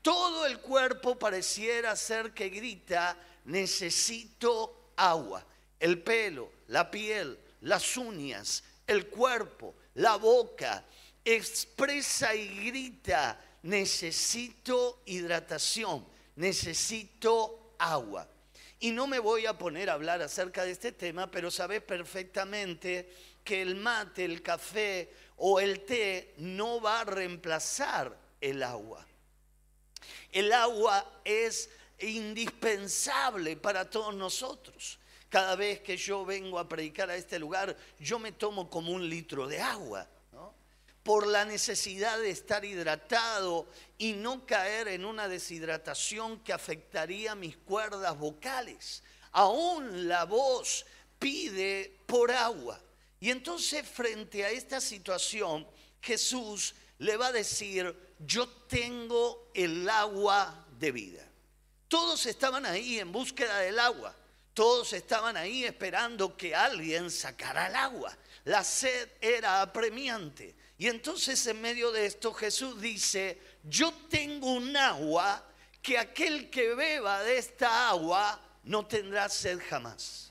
Todo 0.00 0.46
el 0.46 0.60
cuerpo 0.60 1.18
pareciera 1.18 1.94
ser 1.96 2.32
que 2.32 2.48
grita, 2.48 3.18
necesito 3.44 4.92
agua. 4.96 5.44
El 5.80 6.02
pelo, 6.02 6.50
la 6.68 6.90
piel, 6.90 7.38
las 7.62 7.96
uñas, 7.96 8.62
el 8.86 9.08
cuerpo, 9.08 9.74
la 9.94 10.16
boca, 10.16 10.84
expresa 11.34 12.34
y 12.34 12.66
grita, 12.66 13.38
necesito 13.62 15.02
hidratación, 15.04 16.06
necesito 16.36 17.74
agua. 17.78 18.26
Y 18.80 18.92
no 18.92 19.06
me 19.06 19.18
voy 19.18 19.46
a 19.46 19.58
poner 19.58 19.90
a 19.90 19.94
hablar 19.94 20.22
acerca 20.22 20.64
de 20.64 20.70
este 20.70 20.92
tema, 20.92 21.30
pero 21.30 21.50
sabes 21.50 21.82
perfectamente 21.82 23.12
que 23.44 23.60
el 23.60 23.76
mate, 23.76 24.24
el 24.24 24.42
café 24.42 25.12
o 25.36 25.60
el 25.60 25.84
té 25.84 26.34
no 26.38 26.80
va 26.80 27.00
a 27.00 27.04
reemplazar 27.04 28.16
el 28.40 28.62
agua. 28.62 29.06
El 30.32 30.52
agua 30.52 31.20
es 31.24 31.68
indispensable 31.98 33.56
para 33.56 33.90
todos 33.90 34.14
nosotros. 34.14 34.98
Cada 35.28 35.56
vez 35.56 35.80
que 35.80 35.96
yo 35.96 36.24
vengo 36.24 36.58
a 36.58 36.68
predicar 36.68 37.10
a 37.10 37.16
este 37.16 37.38
lugar, 37.38 37.76
yo 37.98 38.18
me 38.18 38.32
tomo 38.32 38.70
como 38.70 38.92
un 38.92 39.08
litro 39.08 39.46
de 39.46 39.60
agua 39.60 40.08
por 41.08 41.26
la 41.26 41.46
necesidad 41.46 42.18
de 42.18 42.28
estar 42.28 42.66
hidratado 42.66 43.66
y 43.96 44.12
no 44.12 44.44
caer 44.44 44.88
en 44.88 45.06
una 45.06 45.26
deshidratación 45.26 46.40
que 46.40 46.52
afectaría 46.52 47.34
mis 47.34 47.56
cuerdas 47.56 48.18
vocales. 48.18 49.02
Aún 49.32 50.06
la 50.06 50.26
voz 50.26 50.84
pide 51.18 51.98
por 52.04 52.30
agua. 52.30 52.78
Y 53.20 53.30
entonces 53.30 53.88
frente 53.88 54.44
a 54.44 54.50
esta 54.50 54.82
situación, 54.82 55.66
Jesús 56.02 56.74
le 56.98 57.16
va 57.16 57.28
a 57.28 57.32
decir, 57.32 57.96
yo 58.18 58.46
tengo 58.46 59.50
el 59.54 59.88
agua 59.88 60.66
de 60.78 60.92
vida. 60.92 61.26
Todos 61.88 62.26
estaban 62.26 62.66
ahí 62.66 62.98
en 62.98 63.10
búsqueda 63.10 63.60
del 63.60 63.78
agua. 63.78 64.14
Todos 64.52 64.92
estaban 64.92 65.38
ahí 65.38 65.64
esperando 65.64 66.36
que 66.36 66.54
alguien 66.54 67.10
sacara 67.10 67.68
el 67.68 67.76
agua. 67.76 68.14
La 68.44 68.62
sed 68.62 69.08
era 69.22 69.62
apremiante. 69.62 70.67
Y 70.78 70.86
entonces 70.86 71.44
en 71.48 71.60
medio 71.60 71.90
de 71.90 72.06
esto 72.06 72.32
Jesús 72.32 72.80
dice, 72.80 73.36
yo 73.64 73.92
tengo 74.08 74.52
un 74.52 74.76
agua 74.76 75.44
que 75.82 75.98
aquel 75.98 76.48
que 76.50 76.74
beba 76.74 77.22
de 77.24 77.36
esta 77.38 77.88
agua 77.88 78.40
no 78.62 78.86
tendrá 78.86 79.28
sed 79.28 79.58
jamás. 79.68 80.30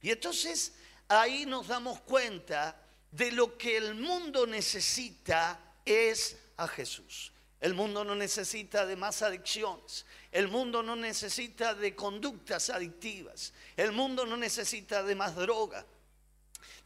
Y 0.00 0.10
entonces 0.10 0.72
ahí 1.08 1.46
nos 1.46 1.66
damos 1.66 2.00
cuenta 2.00 2.80
de 3.10 3.32
lo 3.32 3.58
que 3.58 3.76
el 3.76 3.96
mundo 3.96 4.46
necesita 4.46 5.58
es 5.84 6.36
a 6.56 6.68
Jesús. 6.68 7.32
El 7.60 7.74
mundo 7.74 8.04
no 8.04 8.14
necesita 8.14 8.86
de 8.86 8.96
más 8.96 9.22
adicciones. 9.22 10.06
El 10.30 10.48
mundo 10.48 10.82
no 10.82 10.94
necesita 10.94 11.74
de 11.74 11.94
conductas 11.96 12.70
adictivas. 12.70 13.52
El 13.76 13.92
mundo 13.92 14.26
no 14.26 14.36
necesita 14.36 15.02
de 15.02 15.14
más 15.14 15.34
droga 15.34 15.84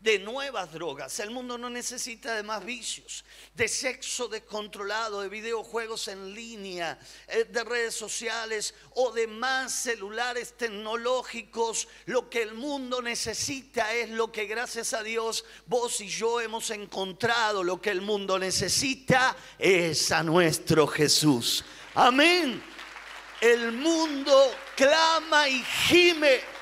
de 0.07 0.21
nuevas 0.21 0.73
drogas. 0.73 1.19
El 1.19 1.33
mundo 1.33 1.59
no 1.59 1.69
necesita 1.69 2.37
de 2.37 2.45
más 2.45 2.65
vicios, 2.65 3.25
de 3.55 3.67
sexo 3.67 4.29
descontrolado, 4.29 5.21
de 5.21 5.29
videojuegos 5.29 6.07
en 6.07 6.33
línea, 6.33 6.97
eh, 7.27 7.43
de 7.43 7.65
redes 7.65 7.97
sociales 7.97 8.73
o 8.95 9.11
de 9.11 9.27
más 9.27 9.73
celulares 9.73 10.57
tecnológicos. 10.57 11.89
Lo 12.05 12.31
que 12.31 12.43
el 12.43 12.55
mundo 12.55 13.03
necesita 13.03 13.93
es 13.95 14.11
lo 14.11 14.31
que 14.31 14.47
gracias 14.47 14.93
a 14.93 15.03
Dios 15.03 15.45
vos 15.67 16.01
y 16.01 16.07
yo 16.07 16.41
hemos 16.41 16.71
encontrado. 16.71 17.65
Lo 17.65 17.83
que 17.83 17.91
el 17.91 18.01
mundo 18.01 18.39
necesita 18.39 19.37
es 19.59 20.13
a 20.13 20.23
nuestro 20.23 20.87
Jesús. 20.87 21.65
Amén. 21.97 22.63
El 23.41 23.73
mundo 23.73 24.55
clama 24.77 25.49
y 25.49 25.65
gime 25.65 26.56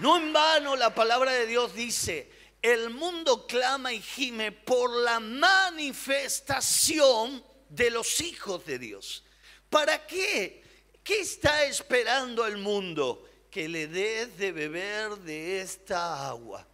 no 0.00 0.16
en 0.16 0.32
vano 0.32 0.76
la 0.76 0.94
palabra 0.94 1.32
de 1.32 1.46
Dios 1.46 1.74
dice, 1.74 2.30
el 2.62 2.90
mundo 2.90 3.46
clama 3.46 3.92
y 3.92 4.00
gime 4.00 4.52
por 4.52 4.90
la 4.90 5.18
manifestación 5.20 7.44
de 7.68 7.90
los 7.90 8.20
hijos 8.20 8.64
de 8.64 8.78
Dios. 8.78 9.24
¿Para 9.68 10.06
qué? 10.06 10.62
¿Qué 11.02 11.20
está 11.20 11.64
esperando 11.64 12.46
el 12.46 12.58
mundo? 12.58 13.26
Que 13.50 13.68
le 13.68 13.88
des 13.88 14.38
de 14.38 14.52
beber 14.52 15.16
de 15.18 15.60
esta 15.60 16.28
agua. 16.28 16.66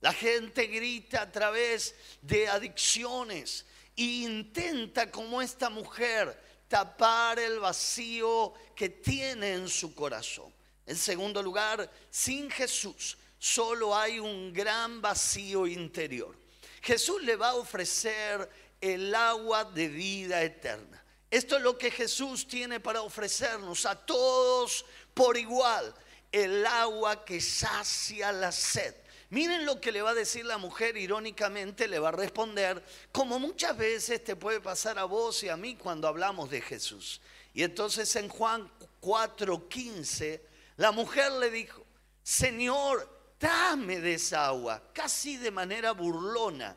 La 0.00 0.12
gente 0.12 0.66
grita 0.66 1.22
a 1.22 1.32
través 1.32 1.94
de 2.22 2.48
adicciones 2.48 3.66
e 3.96 4.02
intenta, 4.02 5.10
como 5.10 5.42
esta 5.42 5.70
mujer, 5.70 6.38
tapar 6.68 7.38
el 7.38 7.58
vacío 7.58 8.52
que 8.74 8.88
tiene 8.88 9.54
en 9.54 9.68
su 9.68 9.94
corazón. 9.94 10.55
En 10.86 10.96
segundo 10.96 11.42
lugar, 11.42 11.90
sin 12.10 12.50
Jesús 12.50 13.18
solo 13.38 13.96
hay 13.96 14.18
un 14.18 14.52
gran 14.52 15.02
vacío 15.02 15.66
interior. 15.66 16.34
Jesús 16.80 17.22
le 17.22 17.36
va 17.36 17.50
a 17.50 17.54
ofrecer 17.56 18.48
el 18.80 19.14
agua 19.14 19.64
de 19.64 19.88
vida 19.88 20.42
eterna. 20.42 21.02
Esto 21.30 21.56
es 21.56 21.62
lo 21.62 21.76
que 21.76 21.90
Jesús 21.90 22.46
tiene 22.46 22.78
para 22.78 23.02
ofrecernos 23.02 23.84
a 23.84 23.96
todos 23.96 24.84
por 25.12 25.36
igual 25.36 25.92
el 26.30 26.64
agua 26.64 27.24
que 27.24 27.40
sacia 27.40 28.30
la 28.30 28.52
sed. 28.52 28.94
Miren 29.30 29.66
lo 29.66 29.80
que 29.80 29.90
le 29.90 30.02
va 30.02 30.10
a 30.10 30.14
decir 30.14 30.44
la 30.44 30.56
mujer, 30.56 30.96
irónicamente 30.96 31.88
le 31.88 31.98
va 31.98 32.10
a 32.10 32.12
responder, 32.12 32.82
como 33.10 33.40
muchas 33.40 33.76
veces 33.76 34.22
te 34.22 34.36
puede 34.36 34.60
pasar 34.60 34.98
a 35.00 35.04
vos 35.04 35.42
y 35.42 35.48
a 35.48 35.56
mí 35.56 35.74
cuando 35.74 36.06
hablamos 36.06 36.48
de 36.48 36.60
Jesús. 36.60 37.20
Y 37.52 37.64
entonces 37.64 38.14
en 38.14 38.28
Juan 38.28 38.70
4:15, 39.00 40.40
la 40.76 40.92
mujer 40.92 41.32
le 41.32 41.50
dijo, 41.50 41.86
Señor, 42.22 43.34
dame 43.38 44.00
de 44.00 44.14
esa 44.14 44.46
agua, 44.46 44.90
casi 44.92 45.36
de 45.36 45.50
manera 45.50 45.92
burlona, 45.92 46.76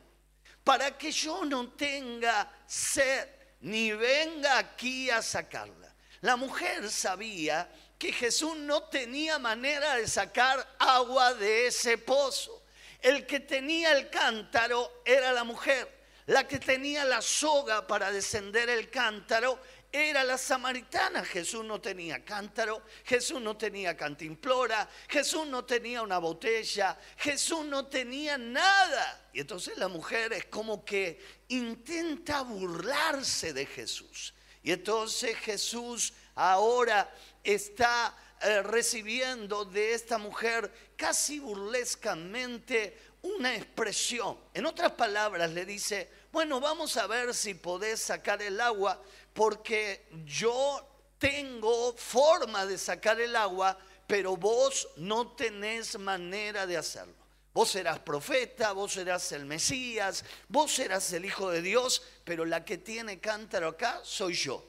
para 0.63 0.98
que 0.98 1.12
yo 1.12 1.46
no 1.46 1.72
tenga 1.72 2.51
sed 2.65 3.27
ni 3.62 3.91
venga 3.91 4.58
aquí 4.58 5.10
a 5.10 5.22
sacarla. 5.22 5.94
La 6.22 6.36
mujer 6.36 6.89
sabía 6.89 7.70
que 7.98 8.13
Jesús 8.13 8.56
no 8.58 8.84
tenía 8.84 9.39
manera 9.39 9.96
de 9.96 10.08
sacar 10.08 10.75
agua 10.79 11.34
de 11.34 11.68
ese 11.68 11.98
pozo. 11.98 12.63
El 13.01 13.25
que 13.25 13.41
tenía 13.41 13.91
el 13.94 14.10
cántaro 14.10 15.01
era 15.06 15.34
la 15.34 15.44
mujer. 15.44 16.00
La 16.27 16.48
que 16.48 16.60
tenía 16.60 17.06
la 17.06 17.22
soga 17.22 17.88
para 17.88 18.12
descender 18.12 18.70
el 18.70 18.89
cántaro 18.89 19.60
era 19.91 20.24
la 20.24 20.38
samaritana. 20.38 21.24
Jesús 21.24 21.65
no 21.65 21.81
tenía 21.81 22.24
cántaro, 22.24 22.84
Jesús 23.05 23.41
no 23.41 23.58
tenía 23.58 23.98
cantimplora, 23.98 24.88
Jesús 25.08 25.48
no 25.48 25.65
tenía 25.65 26.01
una 26.01 26.17
botella, 26.17 26.98
Jesús 27.17 27.65
no 27.65 27.88
tenía 27.88 28.38
nada. 28.38 29.29
Y 29.34 29.41
entonces 29.41 29.77
la 29.77 29.88
mujer 29.88 30.34
es 30.34 30.46
como 30.46 30.86
que 30.86 31.19
intenta 31.50 32.41
burlarse 32.41 33.53
de 33.53 33.65
Jesús. 33.65 34.34
Y 34.62 34.72
entonces 34.72 35.36
Jesús 35.38 36.13
ahora 36.36 37.13
está 37.43 38.15
eh, 38.41 38.62
recibiendo 38.62 39.65
de 39.65 39.93
esta 39.93 40.17
mujer 40.17 40.72
casi 40.96 41.39
burlescamente 41.39 42.98
una 43.22 43.55
expresión. 43.55 44.38
En 44.53 44.65
otras 44.65 44.93
palabras 44.93 45.51
le 45.51 45.65
dice, 45.65 46.10
bueno, 46.31 46.60
vamos 46.60 46.96
a 46.98 47.08
ver 47.08 47.34
si 47.34 47.53
podés 47.53 48.00
sacar 48.00 48.41
el 48.41 48.62
agua 48.62 49.01
porque 49.33 50.07
yo 50.25 50.86
tengo 51.17 51.93
forma 51.95 52.65
de 52.65 52.77
sacar 52.77 53.19
el 53.19 53.36
agua, 53.36 53.77
pero 54.07 54.38
vos 54.38 54.88
no 54.98 55.33
tenés 55.33 55.98
manera 56.00 56.65
de 56.65 56.77
hacerlo. 56.77 57.13
Vos 57.53 57.71
serás 57.71 58.00
profeta, 58.00 58.71
vos 58.71 58.93
serás 58.93 59.31
el 59.31 59.45
Mesías, 59.45 60.24
vos 60.48 60.71
serás 60.71 61.12
el 61.13 61.25
Hijo 61.25 61.50
de 61.50 61.62
Dios, 61.62 62.01
pero 62.24 62.45
la 62.45 62.63
que 62.63 62.77
tiene 62.77 63.19
cántaro 63.19 63.69
acá 63.69 64.01
soy 64.03 64.33
yo. 64.33 64.65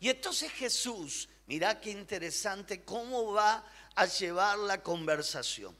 Y 0.00 0.10
entonces 0.10 0.52
Jesús, 0.52 1.28
mira 1.46 1.80
qué 1.80 1.90
interesante 1.90 2.84
cómo 2.84 3.32
va 3.32 3.64
a 3.94 4.06
llevar 4.06 4.58
la 4.58 4.82
conversación. 4.82 5.76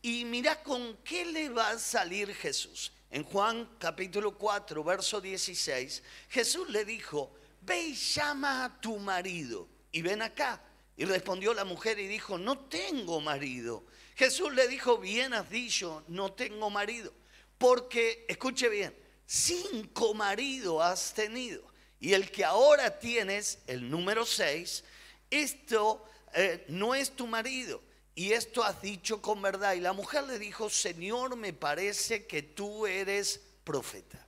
Y 0.00 0.24
mira 0.24 0.62
con 0.62 0.96
qué 0.98 1.26
le 1.26 1.48
va 1.48 1.70
a 1.70 1.78
salir 1.78 2.32
Jesús. 2.34 2.92
En 3.16 3.24
Juan 3.24 3.66
capítulo 3.78 4.36
4, 4.36 4.84
verso 4.84 5.22
16, 5.22 6.02
Jesús 6.28 6.68
le 6.68 6.84
dijo, 6.84 7.32
ve 7.62 7.80
y 7.80 7.94
llama 7.94 8.66
a 8.66 8.78
tu 8.78 8.98
marido 8.98 9.66
y 9.90 10.02
ven 10.02 10.20
acá. 10.20 10.62
Y 10.98 11.06
respondió 11.06 11.54
la 11.54 11.64
mujer 11.64 11.98
y 11.98 12.08
dijo, 12.08 12.36
no 12.36 12.58
tengo 12.58 13.22
marido. 13.22 13.86
Jesús 14.16 14.52
le 14.52 14.68
dijo, 14.68 14.98
bien 14.98 15.32
has 15.32 15.48
dicho, 15.48 16.04
no 16.08 16.32
tengo 16.34 16.68
marido. 16.68 17.10
Porque, 17.56 18.26
escuche 18.28 18.68
bien, 18.68 18.94
cinco 19.24 20.12
maridos 20.12 20.82
has 20.82 21.14
tenido. 21.14 21.64
Y 21.98 22.12
el 22.12 22.30
que 22.30 22.44
ahora 22.44 22.98
tienes, 22.98 23.60
el 23.66 23.88
número 23.88 24.26
6, 24.26 24.84
esto 25.30 26.04
eh, 26.34 26.66
no 26.68 26.94
es 26.94 27.16
tu 27.16 27.26
marido 27.26 27.80
y 28.16 28.32
esto 28.32 28.64
has 28.64 28.80
dicho 28.80 29.20
con 29.20 29.42
verdad. 29.42 29.74
Y 29.74 29.80
la 29.80 29.92
mujer 29.92 30.24
le 30.24 30.38
dijo, 30.38 30.70
Señor, 30.70 31.36
me 31.36 31.52
parece 31.52 32.26
que 32.26 32.42
tú 32.42 32.86
eres 32.86 33.38
profeta. 33.62 34.26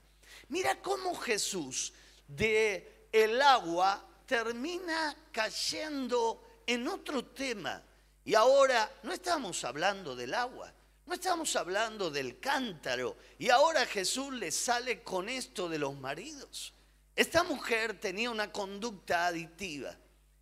Mira 0.49 0.80
cómo 0.83 1.14
Jesús 1.14 1.95
de 2.26 3.09
el 3.11 3.40
agua 3.40 4.07
termina 4.26 5.16
cayendo 5.33 6.62
en 6.66 6.87
otro 6.87 7.24
tema. 7.24 7.83
Y 8.27 8.35
ahora 8.35 8.92
no 9.05 9.14
estamos 9.14 9.64
hablando 9.64 10.14
del 10.14 10.35
agua, 10.35 10.70
no 11.07 11.14
estamos 11.14 11.57
hablando 11.57 12.11
del 12.11 12.38
cántaro. 12.38 13.16
Y 13.38 13.48
ahora 13.48 13.87
Jesús 13.87 14.35
le 14.35 14.53
sale 14.53 15.03
con 15.03 15.31
esto 15.31 15.66
de 15.66 15.79
los 15.79 15.98
maridos. 15.98 16.74
Esta 17.16 17.42
mujer 17.42 17.98
tenía 17.98 18.31
una 18.31 18.53
conducta 18.53 19.27
adictiva. 19.27 19.96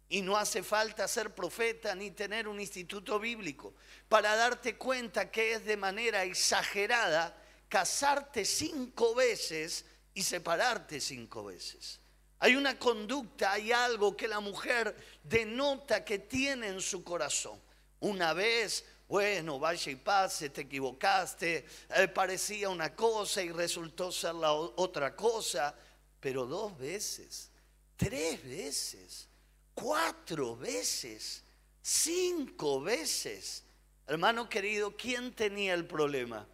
Y 0.08 0.22
no 0.22 0.36
hace 0.36 0.62
falta 0.62 1.08
ser 1.08 1.34
profeta 1.34 1.94
ni 1.94 2.12
tener 2.12 2.46
un 2.46 2.60
instituto 2.60 3.18
bíblico 3.18 3.74
para 4.08 4.36
darte 4.36 4.76
cuenta 4.76 5.30
que 5.30 5.54
es 5.54 5.64
de 5.64 5.76
manera 5.76 6.22
exagerada 6.22 7.36
casarte 7.68 8.44
cinco 8.44 9.14
veces 9.14 9.84
y 10.14 10.22
separarte 10.22 11.00
cinco 11.00 11.44
veces. 11.44 12.00
Hay 12.38 12.54
una 12.54 12.78
conducta, 12.78 13.52
hay 13.52 13.72
algo 13.72 14.16
que 14.16 14.28
la 14.28 14.40
mujer 14.40 14.94
denota 15.22 16.04
que 16.04 16.18
tiene 16.18 16.68
en 16.68 16.80
su 16.80 17.02
corazón. 17.02 17.60
Una 18.00 18.32
vez, 18.34 18.84
bueno, 19.08 19.58
vaya 19.58 19.90
y 19.90 19.96
pase, 19.96 20.50
te 20.50 20.62
equivocaste, 20.62 21.66
eh, 21.96 22.08
parecía 22.08 22.68
una 22.68 22.94
cosa 22.94 23.42
y 23.42 23.50
resultó 23.50 24.12
ser 24.12 24.34
la 24.34 24.52
otra 24.52 25.16
cosa, 25.16 25.74
pero 26.20 26.44
dos 26.44 26.76
veces, 26.78 27.50
tres 27.96 28.44
veces 28.44 29.28
cuatro 29.76 30.56
veces, 30.56 31.44
cinco 31.82 32.80
veces. 32.80 33.62
Hermano 34.08 34.48
querido, 34.48 34.96
¿quién 34.96 35.32
tenía 35.32 35.74
el 35.74 35.86
problema? 35.86 36.46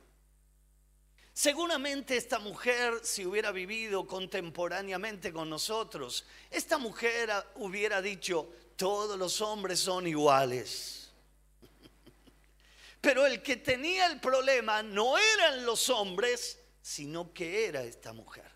Seguramente 1.32 2.16
esta 2.16 2.38
mujer, 2.38 3.00
si 3.02 3.24
hubiera 3.24 3.52
vivido 3.52 4.06
contemporáneamente 4.06 5.32
con 5.32 5.48
nosotros, 5.48 6.26
esta 6.50 6.76
mujer 6.76 7.30
hubiera 7.54 8.02
dicho, 8.02 8.52
todos 8.76 9.18
los 9.18 9.40
hombres 9.40 9.80
son 9.80 10.06
iguales. 10.06 11.10
Pero 13.00 13.24
el 13.24 13.40
que 13.42 13.56
tenía 13.56 14.06
el 14.06 14.20
problema 14.20 14.82
no 14.82 15.16
eran 15.16 15.64
los 15.64 15.88
hombres, 15.88 16.58
sino 16.82 17.32
que 17.32 17.66
era 17.66 17.82
esta 17.82 18.12
mujer. 18.12 18.51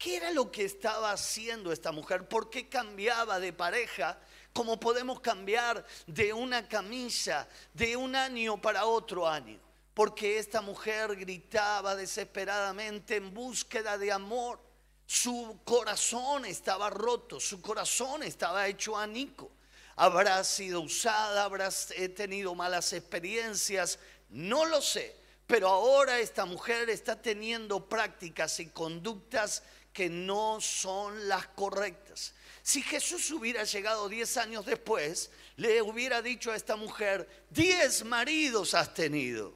¿Qué 0.00 0.16
era 0.16 0.30
lo 0.30 0.50
que 0.50 0.64
estaba 0.64 1.12
haciendo 1.12 1.70
esta 1.70 1.92
mujer? 1.92 2.26
¿Por 2.26 2.48
qué 2.48 2.70
cambiaba 2.70 3.38
de 3.38 3.52
pareja? 3.52 4.18
Como 4.54 4.80
podemos 4.80 5.20
cambiar 5.20 5.84
de 6.06 6.32
una 6.32 6.66
camisa 6.66 7.46
de 7.74 7.96
un 7.98 8.16
año 8.16 8.58
para 8.58 8.86
otro 8.86 9.28
año. 9.28 9.60
Porque 9.92 10.38
esta 10.38 10.62
mujer 10.62 11.14
gritaba 11.16 11.94
desesperadamente 11.96 13.16
en 13.16 13.34
búsqueda 13.34 13.98
de 13.98 14.10
amor. 14.10 14.58
Su 15.04 15.60
corazón 15.64 16.46
estaba 16.46 16.88
roto, 16.88 17.38
su 17.38 17.60
corazón 17.60 18.22
estaba 18.22 18.68
hecho 18.68 18.96
anico. 18.96 19.50
Habrá 19.96 20.42
sido 20.44 20.80
usada, 20.80 21.44
habrá 21.44 21.68
tenido 22.16 22.54
malas 22.54 22.94
experiencias, 22.94 23.98
no 24.30 24.64
lo 24.64 24.80
sé. 24.80 25.20
Pero 25.46 25.68
ahora 25.68 26.20
esta 26.20 26.44
mujer 26.44 26.88
está 26.88 27.20
teniendo 27.20 27.88
prácticas 27.88 28.60
y 28.60 28.66
conductas 28.66 29.64
que 29.92 30.08
no 30.08 30.60
son 30.60 31.28
las 31.28 31.48
correctas. 31.48 32.34
Si 32.62 32.82
Jesús 32.82 33.30
hubiera 33.30 33.64
llegado 33.64 34.08
diez 34.08 34.36
años 34.36 34.66
después, 34.66 35.30
le 35.56 35.82
hubiera 35.82 36.22
dicho 36.22 36.52
a 36.52 36.56
esta 36.56 36.76
mujer, 36.76 37.46
diez 37.50 38.04
maridos 38.04 38.74
has 38.74 38.94
tenido 38.94 39.54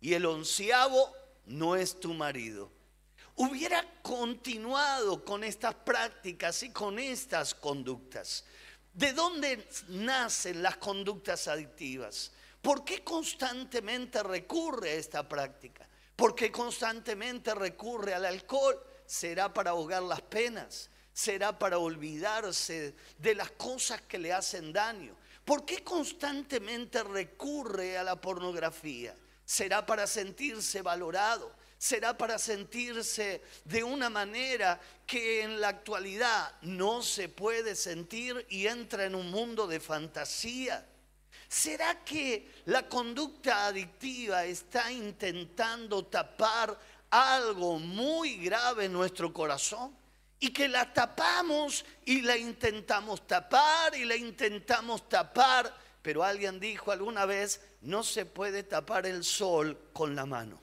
y 0.00 0.14
el 0.14 0.26
onceavo 0.26 1.10
no 1.46 1.76
es 1.76 1.98
tu 1.98 2.12
marido. 2.12 2.70
Hubiera 3.36 3.84
continuado 4.02 5.24
con 5.24 5.42
estas 5.42 5.74
prácticas 5.74 6.62
y 6.62 6.70
con 6.70 6.98
estas 6.98 7.54
conductas. 7.54 8.44
¿De 8.92 9.12
dónde 9.12 9.66
nacen 9.88 10.62
las 10.62 10.76
conductas 10.76 11.48
adictivas? 11.48 12.32
¿Por 12.60 12.84
qué 12.84 13.02
constantemente 13.02 14.22
recurre 14.22 14.90
a 14.90 14.94
esta 14.94 15.28
práctica? 15.28 15.88
¿Por 16.14 16.34
qué 16.34 16.52
constantemente 16.52 17.54
recurre 17.54 18.14
al 18.14 18.24
alcohol? 18.24 18.80
Será 19.14 19.54
para 19.54 19.70
ahogar 19.70 20.02
las 20.02 20.20
penas, 20.22 20.90
será 21.12 21.56
para 21.56 21.78
olvidarse 21.78 22.96
de 23.16 23.34
las 23.36 23.52
cosas 23.52 24.02
que 24.02 24.18
le 24.18 24.32
hacen 24.32 24.72
daño. 24.72 25.14
¿Por 25.44 25.64
qué 25.64 25.84
constantemente 25.84 27.00
recurre 27.04 27.96
a 27.96 28.02
la 28.02 28.20
pornografía? 28.20 29.14
¿Será 29.44 29.86
para 29.86 30.08
sentirse 30.08 30.82
valorado? 30.82 31.54
¿Será 31.78 32.18
para 32.18 32.38
sentirse 32.38 33.42
de 33.64 33.84
una 33.84 34.10
manera 34.10 34.80
que 35.06 35.42
en 35.42 35.60
la 35.60 35.68
actualidad 35.68 36.52
no 36.62 37.00
se 37.02 37.28
puede 37.28 37.76
sentir 37.76 38.44
y 38.48 38.66
entra 38.66 39.04
en 39.04 39.14
un 39.14 39.30
mundo 39.30 39.68
de 39.68 39.78
fantasía? 39.78 40.84
¿Será 41.48 42.02
que 42.04 42.50
la 42.64 42.88
conducta 42.88 43.66
adictiva 43.66 44.44
está 44.44 44.90
intentando 44.90 46.04
tapar 46.06 46.76
algo 47.14 47.78
muy 47.78 48.36
grave 48.36 48.86
en 48.86 48.92
nuestro 48.92 49.32
corazón. 49.32 49.96
y 50.40 50.50
que 50.50 50.68
la 50.68 50.92
tapamos 50.92 51.86
y 52.04 52.20
la 52.20 52.36
intentamos 52.36 53.26
tapar 53.26 53.94
y 53.94 54.04
la 54.04 54.14
intentamos 54.14 55.08
tapar, 55.08 55.74
pero 56.02 56.22
alguien 56.22 56.60
dijo 56.60 56.92
alguna 56.92 57.24
vez, 57.24 57.62
no 57.80 58.02
se 58.02 58.26
puede 58.26 58.62
tapar 58.62 59.06
el 59.06 59.24
sol 59.24 59.78
con 59.94 60.14
la 60.14 60.26
mano. 60.26 60.60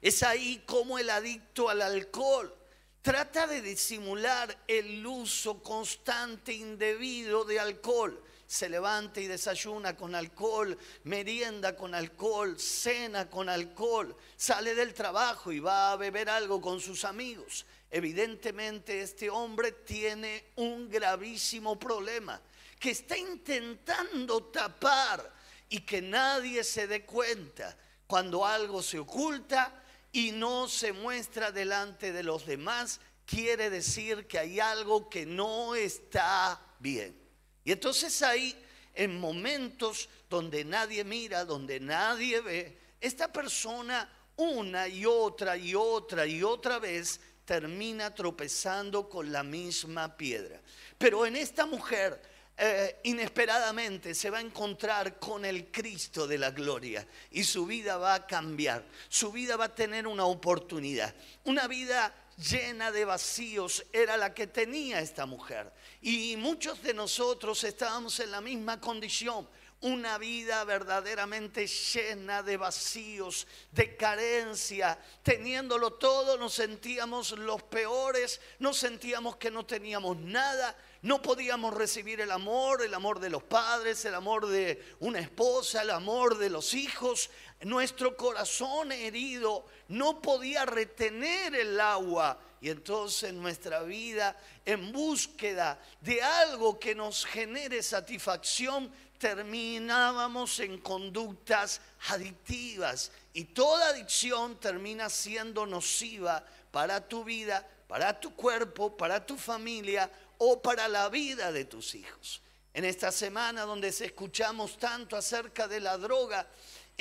Es 0.00 0.22
ahí 0.22 0.62
como 0.64 0.98
el 0.98 1.10
adicto 1.10 1.68
al 1.68 1.82
alcohol 1.82 2.56
trata 3.02 3.48
de 3.48 3.60
disimular 3.60 4.56
el 4.68 5.04
uso 5.04 5.62
constante, 5.62 6.52
indebido 6.52 7.44
de 7.44 7.58
alcohol. 7.58 8.22
Se 8.52 8.68
levanta 8.68 9.18
y 9.18 9.26
desayuna 9.28 9.96
con 9.96 10.14
alcohol, 10.14 10.76
merienda 11.04 11.74
con 11.74 11.94
alcohol, 11.94 12.60
cena 12.60 13.30
con 13.30 13.48
alcohol, 13.48 14.14
sale 14.36 14.74
del 14.74 14.92
trabajo 14.92 15.52
y 15.52 15.58
va 15.58 15.92
a 15.92 15.96
beber 15.96 16.28
algo 16.28 16.60
con 16.60 16.78
sus 16.78 17.06
amigos. 17.06 17.64
Evidentemente 17.90 19.00
este 19.00 19.30
hombre 19.30 19.72
tiene 19.72 20.52
un 20.56 20.90
gravísimo 20.90 21.78
problema 21.78 22.38
que 22.78 22.90
está 22.90 23.16
intentando 23.16 24.42
tapar 24.44 25.32
y 25.70 25.80
que 25.80 26.02
nadie 26.02 26.62
se 26.62 26.86
dé 26.86 27.06
cuenta. 27.06 27.74
Cuando 28.06 28.44
algo 28.44 28.82
se 28.82 28.98
oculta, 28.98 29.82
y 30.12 30.32
no 30.32 30.68
se 30.68 30.92
muestra 30.92 31.52
delante 31.52 32.12
de 32.12 32.22
los 32.22 32.44
demás, 32.44 33.00
quiere 33.24 33.70
decir 33.70 34.26
que 34.26 34.38
hay 34.38 34.60
algo 34.60 35.08
que 35.08 35.24
no 35.24 35.74
está 35.74 36.60
bien. 36.80 37.21
Y 37.64 37.72
entonces 37.72 38.22
ahí, 38.22 38.56
en 38.94 39.18
momentos 39.18 40.08
donde 40.28 40.64
nadie 40.64 41.04
mira, 41.04 41.44
donde 41.44 41.80
nadie 41.80 42.40
ve, 42.40 42.78
esta 43.00 43.32
persona 43.32 44.10
una 44.36 44.88
y 44.88 45.04
otra 45.04 45.56
y 45.56 45.74
otra 45.74 46.26
y 46.26 46.42
otra 46.42 46.78
vez 46.78 47.20
termina 47.44 48.14
tropezando 48.14 49.08
con 49.08 49.30
la 49.32 49.42
misma 49.42 50.16
piedra. 50.16 50.60
Pero 50.96 51.26
en 51.26 51.36
esta 51.36 51.66
mujer 51.66 52.20
eh, 52.56 53.00
inesperadamente 53.04 54.14
se 54.14 54.30
va 54.30 54.38
a 54.38 54.42
encontrar 54.42 55.18
con 55.18 55.44
el 55.44 55.70
Cristo 55.70 56.26
de 56.26 56.38
la 56.38 56.50
gloria 56.50 57.06
y 57.30 57.44
su 57.44 57.66
vida 57.66 57.96
va 57.96 58.14
a 58.14 58.26
cambiar, 58.26 58.84
su 59.08 59.32
vida 59.32 59.56
va 59.56 59.66
a 59.66 59.74
tener 59.74 60.06
una 60.06 60.24
oportunidad, 60.26 61.14
una 61.44 61.66
vida 61.66 62.14
llena 62.42 62.90
de 62.90 63.04
vacíos 63.04 63.84
era 63.92 64.16
la 64.16 64.34
que 64.34 64.46
tenía 64.46 65.00
esta 65.00 65.26
mujer. 65.26 65.72
Y 66.00 66.36
muchos 66.36 66.82
de 66.82 66.94
nosotros 66.94 67.62
estábamos 67.64 68.18
en 68.20 68.30
la 68.30 68.40
misma 68.40 68.80
condición 68.80 69.46
una 69.82 70.16
vida 70.16 70.62
verdaderamente 70.64 71.66
llena 71.66 72.42
de 72.42 72.56
vacíos, 72.56 73.46
de 73.72 73.96
carencia. 73.96 74.98
Teniéndolo 75.22 75.94
todo, 75.94 76.38
nos 76.38 76.54
sentíamos 76.54 77.32
los 77.32 77.62
peores, 77.64 78.40
nos 78.60 78.78
sentíamos 78.78 79.36
que 79.36 79.50
no 79.50 79.66
teníamos 79.66 80.16
nada, 80.18 80.76
no 81.02 81.20
podíamos 81.20 81.74
recibir 81.74 82.20
el 82.20 82.30
amor, 82.30 82.82
el 82.82 82.94
amor 82.94 83.18
de 83.18 83.30
los 83.30 83.42
padres, 83.42 84.04
el 84.04 84.14
amor 84.14 84.46
de 84.46 84.94
una 85.00 85.18
esposa, 85.18 85.82
el 85.82 85.90
amor 85.90 86.38
de 86.38 86.50
los 86.50 86.74
hijos. 86.74 87.28
Nuestro 87.62 88.16
corazón 88.16 88.90
herido 88.90 89.64
no 89.88 90.20
podía 90.20 90.66
retener 90.66 91.54
el 91.54 91.80
agua. 91.80 92.38
Y 92.60 92.70
entonces 92.70 93.32
nuestra 93.32 93.82
vida, 93.82 94.36
en 94.64 94.92
búsqueda 94.92 95.80
de 96.00 96.22
algo 96.22 96.78
que 96.78 96.94
nos 96.94 97.24
genere 97.24 97.82
satisfacción, 97.82 98.92
terminábamos 99.18 100.58
en 100.58 100.78
conductas 100.78 101.80
adictivas. 102.08 103.12
Y 103.32 103.44
toda 103.44 103.88
adicción 103.90 104.58
termina 104.58 105.08
siendo 105.08 105.64
nociva 105.64 106.44
para 106.72 107.06
tu 107.06 107.22
vida, 107.22 107.64
para 107.86 108.18
tu 108.18 108.34
cuerpo, 108.34 108.96
para 108.96 109.24
tu 109.24 109.36
familia 109.36 110.10
o 110.38 110.60
para 110.60 110.88
la 110.88 111.08
vida 111.08 111.52
de 111.52 111.64
tus 111.64 111.94
hijos. 111.94 112.42
En 112.74 112.84
esta 112.84 113.12
semana 113.12 113.62
donde 113.62 113.92
se 113.92 114.06
escuchamos 114.06 114.78
tanto 114.78 115.16
acerca 115.16 115.68
de 115.68 115.78
la 115.78 115.98
droga, 115.98 116.48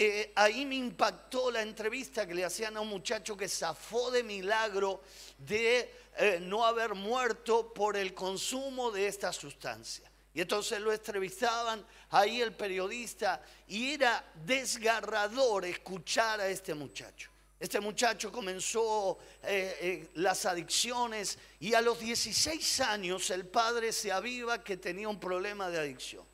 eh, 0.04 0.32
ahí 0.34 0.66
me 0.66 0.74
impactó 0.74 1.52
la 1.52 1.62
entrevista 1.62 2.26
que 2.26 2.34
le 2.34 2.44
hacían 2.44 2.76
a 2.76 2.82
un 2.82 2.88
muchacho 2.88 3.38
que 3.38 3.48
zafó 3.48 4.10
de 4.10 4.24
milagro 4.24 5.04
de 5.38 5.94
eh, 6.18 6.40
no 6.42 6.66
haber 6.66 6.96
muerto 6.96 7.72
por 7.72 7.96
el 7.96 8.16
consumo 8.16 8.90
de 8.90 9.06
esta 9.06 9.32
sustancia. 9.32 10.12
Y 10.34 10.42
entonces 10.42 10.80
lo 10.80 10.92
entrevistaban 10.92 11.86
ahí 12.10 12.42
el 12.42 12.52
periodista 12.54 13.44
y 13.68 13.92
era 13.92 14.26
desgarrador 14.44 15.66
escuchar 15.66 16.42
a 16.42 16.48
este 16.48 16.74
muchacho. 16.74 17.30
Este 17.60 17.80
muchacho 17.80 18.32
comenzó 18.32 19.20
eh, 19.44 20.10
las 20.16 20.48
adicciones 20.48 21.38
y 21.60 21.76
a 21.76 21.82
los 21.82 22.00
16 22.00 22.80
años 22.80 23.30
el 23.30 23.46
padre 23.46 23.92
se 23.94 24.12
aviva 24.12 24.64
que 24.64 24.78
tenía 24.78 25.08
un 25.08 25.20
problema 25.20 25.70
de 25.70 25.78
adicción. 25.78 26.31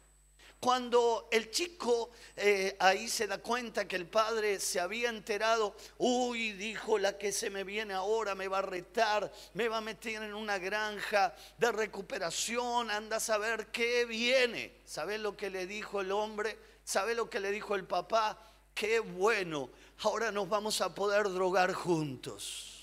Cuando 0.60 1.28
el 1.32 1.52
chico 1.52 2.10
eh, 2.36 2.76
ahí 2.80 3.08
se 3.08 3.28
da 3.28 3.38
cuenta 3.38 3.88
que 3.88 3.96
el 3.96 4.08
padre 4.08 4.60
se 4.60 4.80
había 4.80 5.10
enterado, 5.10 5.76
uy, 5.98 6.54
dijo, 6.54 6.98
la 6.98 7.18
que 7.18 7.32
se 7.32 7.50
me 7.50 7.64
viene 7.64 7.94
ahora 7.94 8.34
me 8.34 8.48
va 8.48 8.60
a 8.60 8.64
retar, 8.64 9.32
me 9.54 9.68
va 9.68 9.78
a 9.78 9.82
meter 9.82 10.24
en 10.24 10.34
una 10.34 10.58
granja 10.58 11.36
de 11.58 11.72
recuperación, 11.72 12.90
anda 12.90 13.18
a 13.18 13.20
saber 13.20 13.68
qué 13.68 14.06
viene. 14.06 14.82
¿Sabe 14.86 15.18
lo 15.18 15.38
que 15.38 15.50
le 15.50 15.68
dijo 15.68 16.02
el 16.02 16.12
hombre? 16.12 16.58
¿Sabe 16.84 17.14
lo 17.14 17.30
que 17.30 17.40
le 17.40 17.52
dijo 17.52 17.76
el 17.76 17.86
papá? 17.86 18.38
Qué 18.74 19.00
bueno 19.00 19.70
ahora 20.04 20.32
nos 20.32 20.48
vamos 20.48 20.82
a 20.82 20.94
poder 20.94 21.30
drogar 21.30 21.74
juntos. 21.74 22.77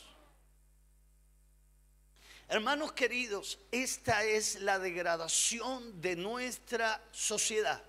Hermanos 2.49 2.93
queridos, 2.93 3.59
esta 3.73 4.25
es 4.25 4.61
la 4.61 4.79
degradación 4.79 6.01
de 6.01 6.15
nuestra 6.15 7.03
sociedad. 7.11 7.83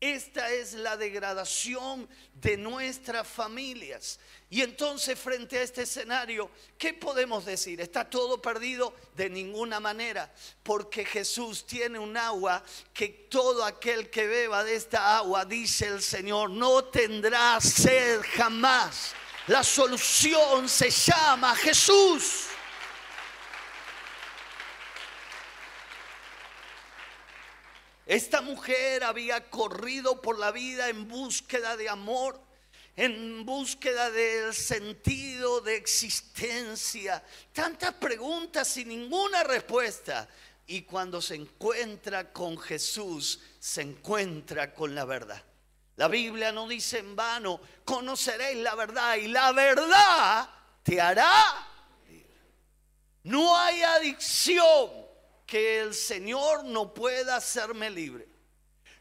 Esta 0.00 0.50
es 0.50 0.74
la 0.74 0.98
degradación 0.98 2.06
de 2.34 2.58
nuestras 2.58 3.26
familias. 3.26 4.18
Y 4.50 4.60
entonces 4.60 5.18
frente 5.18 5.58
a 5.58 5.62
este 5.62 5.82
escenario, 5.82 6.50
¿qué 6.76 6.92
podemos 6.92 7.46
decir? 7.46 7.80
¿Está 7.80 8.10
todo 8.10 8.42
perdido? 8.42 8.94
De 9.16 9.30
ninguna 9.30 9.80
manera, 9.80 10.30
porque 10.62 11.06
Jesús 11.06 11.64
tiene 11.64 11.98
un 11.98 12.16
agua 12.18 12.62
que 12.92 13.08
todo 13.08 13.64
aquel 13.64 14.10
que 14.10 14.26
beba 14.26 14.62
de 14.62 14.74
esta 14.74 15.16
agua, 15.16 15.46
dice 15.46 15.86
el 15.86 16.02
Señor, 16.02 16.50
no 16.50 16.84
tendrá 16.84 17.58
sed 17.60 18.20
jamás. 18.36 19.12
La 19.46 19.64
solución 19.64 20.68
se 20.68 20.90
llama 20.90 21.56
Jesús. 21.56 22.48
Esta 28.06 28.42
mujer 28.42 29.02
había 29.02 29.48
corrido 29.48 30.20
por 30.20 30.38
la 30.38 30.52
vida 30.52 30.88
en 30.88 31.08
búsqueda 31.08 31.76
de 31.76 31.88
amor, 31.88 32.38
en 32.96 33.46
búsqueda 33.46 34.10
del 34.10 34.52
sentido 34.52 35.60
de 35.62 35.76
existencia. 35.76 37.22
Tantas 37.52 37.94
preguntas 37.94 38.76
y 38.76 38.84
ninguna 38.84 39.42
respuesta. 39.42 40.28
Y 40.66 40.82
cuando 40.82 41.20
se 41.22 41.34
encuentra 41.34 42.32
con 42.32 42.58
Jesús, 42.58 43.40
se 43.58 43.82
encuentra 43.82 44.74
con 44.74 44.94
la 44.94 45.04
verdad. 45.04 45.42
La 45.96 46.08
Biblia 46.08 46.52
no 46.52 46.68
dice 46.68 46.98
en 46.98 47.14
vano, 47.14 47.60
conoceréis 47.84 48.58
la 48.58 48.74
verdad 48.74 49.16
y 49.16 49.28
la 49.28 49.52
verdad 49.52 50.50
te 50.82 51.00
hará. 51.00 51.68
No 53.22 53.56
hay 53.56 53.82
adicción 53.82 55.03
que 55.46 55.80
el 55.80 55.94
Señor 55.94 56.64
no 56.64 56.94
pueda 56.94 57.36
hacerme 57.36 57.90
libre. 57.90 58.26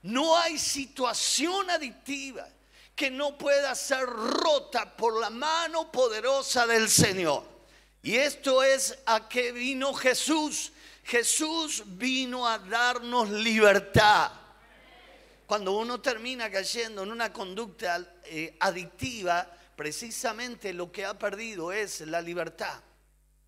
No 0.01 0.38
hay 0.38 0.60
situación 0.60 1.69
adictiva 1.69 2.47
que 2.95 3.10
no 3.10 3.38
pueda 3.38 3.73
ser 3.75 4.06
rota 4.06 4.95
por 4.95 5.19
la 5.19 5.29
mano 5.29 5.91
poderosa 5.91 6.67
del 6.67 6.89
Señor. 6.89 7.43
Y 8.01 8.15
esto 8.15 8.62
es 8.62 8.97
a 9.06 9.29
que 9.29 9.51
vino 9.51 9.93
Jesús. 9.93 10.73
Jesús 11.03 11.84
vino 11.86 12.47
a 12.47 12.60
darnos 12.60 13.29
libertad. 13.29 14.32
Cuando 15.45 15.77
uno 15.77 16.01
termina 16.01 16.51
cayendo 16.51 17.03
en 17.03 17.12
una 17.12 17.32
conducta 17.32 18.15
eh, 18.25 18.56
adictiva, 18.60 19.49
precisamente 19.75 20.73
lo 20.73 20.91
que 20.91 21.06
ha 21.06 21.17
perdido 21.17 21.71
es 21.71 22.01
la 22.01 22.21
libertad 22.21 22.82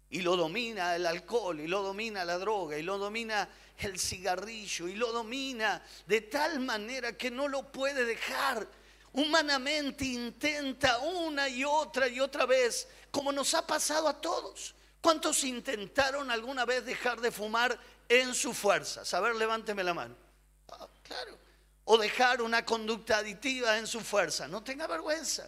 y 0.10 0.22
lo 0.22 0.36
domina 0.36 0.96
el 0.96 1.06
alcohol, 1.06 1.60
y 1.60 1.68
lo 1.68 1.82
domina 1.82 2.24
la 2.24 2.38
droga, 2.38 2.78
y 2.78 2.84
lo 2.84 2.98
domina 2.98 3.50
el 3.78 4.00
cigarrillo, 4.00 4.88
y 4.88 4.96
lo 4.96 5.12
domina 5.12 5.84
de 6.06 6.22
tal 6.22 6.60
manera 6.60 7.18
que 7.18 7.32
no 7.32 7.48
lo 7.48 7.72
puede 7.72 8.06
dejar. 8.06 8.68
Humanamente 9.13 10.06
intenta 10.06 11.00
una 11.00 11.48
y 11.48 11.63
otra 11.63 12.08
y 12.08 12.20
otra 12.20 12.46
vez, 12.46 12.88
como 13.12 13.32
nos 13.32 13.54
ha 13.54 13.65
pasado 13.65 14.08
a 14.08 14.20
todos. 14.20 14.76
¿Cuántos 15.02 15.44
intentaron 15.44 16.32
alguna 16.32 16.65
vez 16.65 16.86
dejar 16.86 17.22
de 17.22 17.32
fumar 17.32 17.80
en 18.10 18.34
su 18.34 18.54
fuerza? 18.54 19.04
A 19.15 19.22
ver, 19.22 19.36
levánteme 19.36 19.84
la 19.84 19.94
mano. 19.94 20.15
Ah, 20.70 20.88
claro. 21.04 21.38
O 21.86 21.98
dejar 21.98 22.41
una 22.41 22.65
conducta 22.65 23.18
aditiva 23.18 23.78
en 23.78 23.86
su 23.86 24.02
fuerza. 24.02 24.48
No 24.48 24.63
tenga 24.63 24.88
vergüenza. 24.88 25.48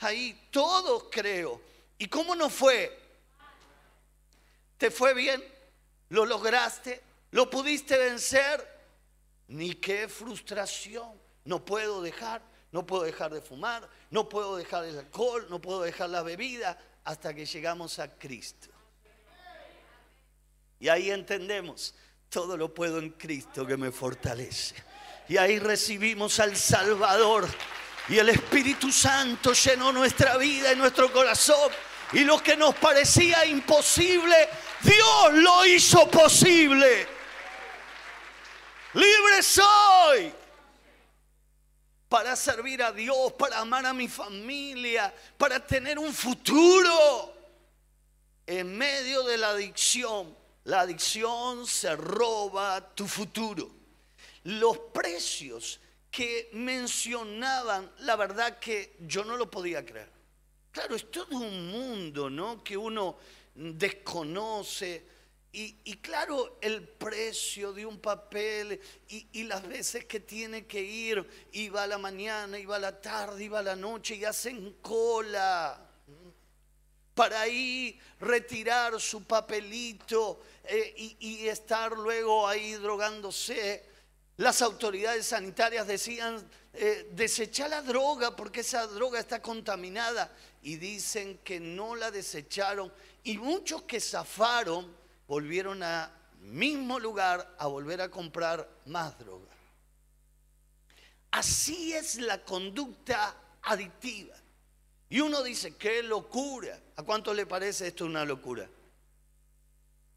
Ahí 0.00 0.48
todos 0.50 1.04
creo. 1.10 1.60
¿Y 1.98 2.08
cómo 2.08 2.34
no 2.34 2.50
fue? 2.50 3.05
¿Te 4.78 4.90
fue 4.90 5.14
bien? 5.14 5.42
¿Lo 6.10 6.24
lograste? 6.24 7.02
¿Lo 7.30 7.48
pudiste 7.50 7.96
vencer? 7.96 8.76
Ni 9.48 9.74
qué 9.74 10.08
frustración. 10.08 11.20
No 11.44 11.64
puedo 11.64 12.02
dejar, 12.02 12.42
no 12.72 12.84
puedo 12.84 13.04
dejar 13.04 13.32
de 13.32 13.40
fumar, 13.40 13.88
no 14.10 14.28
puedo 14.28 14.56
dejar 14.56 14.84
el 14.84 14.98
alcohol, 14.98 15.46
no 15.48 15.60
puedo 15.60 15.82
dejar 15.82 16.10
la 16.10 16.22
bebida 16.22 16.78
hasta 17.04 17.32
que 17.32 17.46
llegamos 17.46 17.98
a 17.98 18.16
Cristo. 18.18 18.68
Y 20.78 20.88
ahí 20.88 21.10
entendemos, 21.10 21.94
todo 22.28 22.56
lo 22.56 22.74
puedo 22.74 22.98
en 22.98 23.10
Cristo 23.10 23.66
que 23.66 23.76
me 23.76 23.90
fortalece. 23.90 24.74
Y 25.28 25.36
ahí 25.36 25.58
recibimos 25.58 26.38
al 26.40 26.56
Salvador. 26.56 27.48
Y 28.08 28.18
el 28.18 28.28
Espíritu 28.28 28.92
Santo 28.92 29.52
llenó 29.52 29.92
nuestra 29.92 30.36
vida 30.36 30.72
y 30.72 30.76
nuestro 30.76 31.12
corazón. 31.12 31.70
Y 32.12 32.20
lo 32.20 32.40
que 32.42 32.56
nos 32.56 32.74
parecía 32.76 33.44
imposible, 33.46 34.48
Dios 34.82 35.34
lo 35.34 35.66
hizo 35.66 36.10
posible. 36.10 37.06
Libre 38.94 39.42
soy 39.42 40.32
para 42.08 42.36
servir 42.36 42.82
a 42.82 42.92
Dios, 42.92 43.32
para 43.32 43.58
amar 43.58 43.84
a 43.84 43.92
mi 43.92 44.08
familia, 44.08 45.12
para 45.36 45.64
tener 45.64 45.98
un 45.98 46.12
futuro. 46.12 47.34
En 48.46 48.78
medio 48.78 49.24
de 49.24 49.38
la 49.38 49.50
adicción, 49.50 50.36
la 50.64 50.80
adicción 50.80 51.66
se 51.66 51.96
roba 51.96 52.94
tu 52.94 53.06
futuro. 53.06 53.70
Los 54.44 54.78
precios 54.94 55.80
que 56.10 56.48
mencionaban, 56.52 57.90
la 57.98 58.16
verdad 58.16 58.58
que 58.58 58.96
yo 59.00 59.24
no 59.24 59.36
lo 59.36 59.50
podía 59.50 59.84
creer. 59.84 60.08
Claro, 60.70 60.94
es 60.94 61.10
todo 61.10 61.36
un 61.36 61.70
mundo, 61.70 62.30
¿no? 62.30 62.62
Que 62.62 62.76
uno 62.76 63.16
desconoce. 63.56 65.16
Y, 65.58 65.96
claro, 66.02 66.58
el 66.60 66.86
precio 66.86 67.72
de 67.72 67.86
un 67.86 67.98
papel 67.98 68.78
y, 69.08 69.42
las 69.44 69.66
veces 69.66 70.04
que 70.04 70.20
tiene 70.20 70.66
que 70.66 70.82
ir, 70.82 71.26
va 71.74 71.84
a 71.84 71.86
la 71.86 71.96
mañana, 71.96 72.58
va 72.68 72.76
a 72.76 72.78
la 72.80 73.00
tarde, 73.00 73.48
va 73.48 73.60
a 73.60 73.62
la 73.62 73.76
noche, 73.76 74.16
y 74.16 74.24
hacen 74.26 74.76
cola 74.82 75.82
para 77.14 77.40
ahí 77.40 77.98
retirar 78.20 79.00
su 79.00 79.24
papelito 79.24 80.42
eh, 80.64 80.92
y, 80.98 81.16
y 81.20 81.48
estar 81.48 81.92
luego 81.92 82.46
ahí 82.46 82.74
drogándose. 82.74 83.82
Las 84.36 84.60
autoridades 84.60 85.24
sanitarias 85.24 85.86
decían, 85.86 86.46
eh, 86.78 87.08
desecha 87.12 87.68
la 87.68 87.80
droga 87.80 88.36
porque 88.36 88.60
esa 88.60 88.86
droga 88.86 89.18
está 89.18 89.40
contaminada. 89.40 90.30
Y 90.62 90.76
dicen 90.76 91.38
que 91.38 91.58
no 91.58 91.96
la 91.96 92.10
desecharon. 92.10 92.92
Y 93.26 93.38
muchos 93.38 93.82
que 93.82 94.00
zafaron 94.00 94.86
volvieron 95.26 95.82
al 95.82 96.12
mismo 96.42 97.00
lugar 97.00 97.56
a 97.58 97.66
volver 97.66 98.00
a 98.00 98.08
comprar 98.08 98.70
más 98.84 99.18
droga. 99.18 99.52
Así 101.32 101.92
es 101.92 102.20
la 102.20 102.44
conducta 102.44 103.36
adictiva. 103.62 104.36
Y 105.08 105.18
uno 105.18 105.42
dice, 105.42 105.74
qué 105.74 106.04
locura. 106.04 106.80
¿A 106.94 107.02
cuánto 107.02 107.34
le 107.34 107.46
parece 107.46 107.88
esto 107.88 108.04
una 108.04 108.24
locura? 108.24 108.70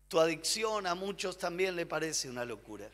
Tu 0.08 0.20
adicción 0.20 0.86
a 0.86 0.94
muchos 0.94 1.40
también 1.40 1.76
le 1.76 1.88
parece 1.88 2.30
una 2.30 2.46
locura. 2.46 2.92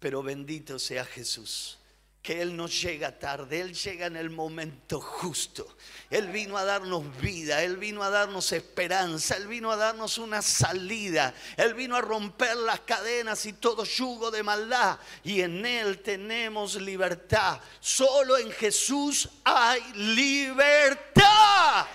Pero 0.00 0.24
bendito 0.24 0.80
sea 0.80 1.04
Jesús 1.04 1.79
que 2.22 2.42
Él 2.42 2.54
no 2.54 2.66
llega 2.66 3.18
tarde, 3.18 3.60
Él 3.60 3.74
llega 3.74 4.06
en 4.06 4.16
el 4.16 4.28
momento 4.28 5.00
justo. 5.00 5.76
Él 6.10 6.28
vino 6.28 6.58
a 6.58 6.64
darnos 6.64 7.04
vida, 7.20 7.62
Él 7.62 7.78
vino 7.78 8.02
a 8.02 8.10
darnos 8.10 8.52
esperanza, 8.52 9.36
Él 9.36 9.46
vino 9.46 9.70
a 9.70 9.76
darnos 9.76 10.18
una 10.18 10.42
salida, 10.42 11.32
Él 11.56 11.72
vino 11.74 11.96
a 11.96 12.00
romper 12.00 12.56
las 12.56 12.80
cadenas 12.80 13.46
y 13.46 13.54
todo 13.54 13.84
yugo 13.84 14.30
de 14.30 14.42
maldad. 14.42 14.98
Y 15.24 15.40
en 15.40 15.64
Él 15.64 16.00
tenemos 16.00 16.74
libertad. 16.74 17.60
Solo 17.80 18.36
en 18.36 18.50
Jesús 18.52 19.28
hay 19.44 19.80
libertad. 19.94 21.86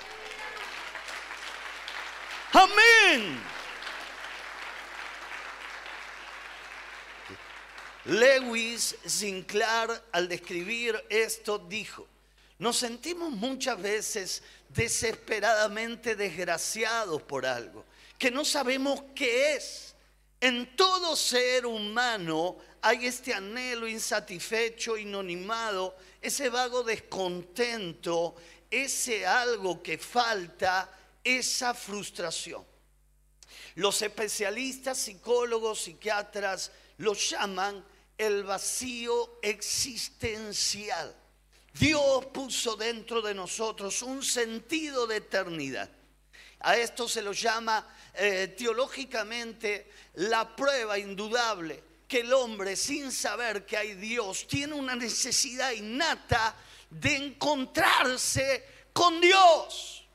Amén. 2.51 3.54
Lewis 8.05 8.95
Sinclair 9.05 9.89
al 10.11 10.27
describir 10.27 11.03
esto 11.09 11.57
dijo, 11.57 12.07
nos 12.59 12.77
sentimos 12.77 13.31
muchas 13.31 13.81
veces 13.81 14.43
desesperadamente 14.69 16.15
desgraciados 16.15 17.21
por 17.23 17.45
algo, 17.45 17.83
que 18.17 18.29
no 18.29 18.45
sabemos 18.45 19.01
qué 19.15 19.55
es. 19.55 19.95
En 20.39 20.75
todo 20.75 21.15
ser 21.15 21.65
humano 21.65 22.57
hay 22.81 23.07
este 23.07 23.33
anhelo 23.33 23.87
insatisfecho, 23.87 24.97
inanimado, 24.97 25.97
ese 26.21 26.49
vago 26.49 26.83
descontento, 26.83 28.35
ese 28.69 29.25
algo 29.25 29.81
que 29.81 29.97
falta, 29.97 30.91
esa 31.23 31.73
frustración. 31.73 32.63
Los 33.73 34.01
especialistas, 34.03 34.99
psicólogos, 34.99 35.81
psiquiatras, 35.81 36.71
lo 36.97 37.13
llaman 37.13 37.83
el 38.17 38.43
vacío 38.43 39.39
existencial. 39.41 41.15
Dios 41.73 42.25
puso 42.27 42.75
dentro 42.75 43.21
de 43.21 43.33
nosotros 43.33 44.01
un 44.01 44.23
sentido 44.23 45.05
de 45.07 45.17
eternidad. 45.17 45.89
A 46.61 46.77
esto 46.77 47.07
se 47.07 47.21
lo 47.21 47.33
llama 47.33 47.85
eh, 48.13 48.55
teológicamente 48.57 49.91
la 50.15 50.55
prueba 50.55 50.97
indudable 50.97 51.83
que 52.07 52.21
el 52.21 52.31
hombre 52.33 52.75
sin 52.75 53.11
saber 53.11 53.65
que 53.65 53.77
hay 53.77 53.93
Dios 53.95 54.47
tiene 54.47 54.73
una 54.73 54.95
necesidad 54.95 55.71
innata 55.71 56.55
de 56.89 57.15
encontrarse 57.15 58.65
con 58.93 59.19
Dios. 59.19 60.07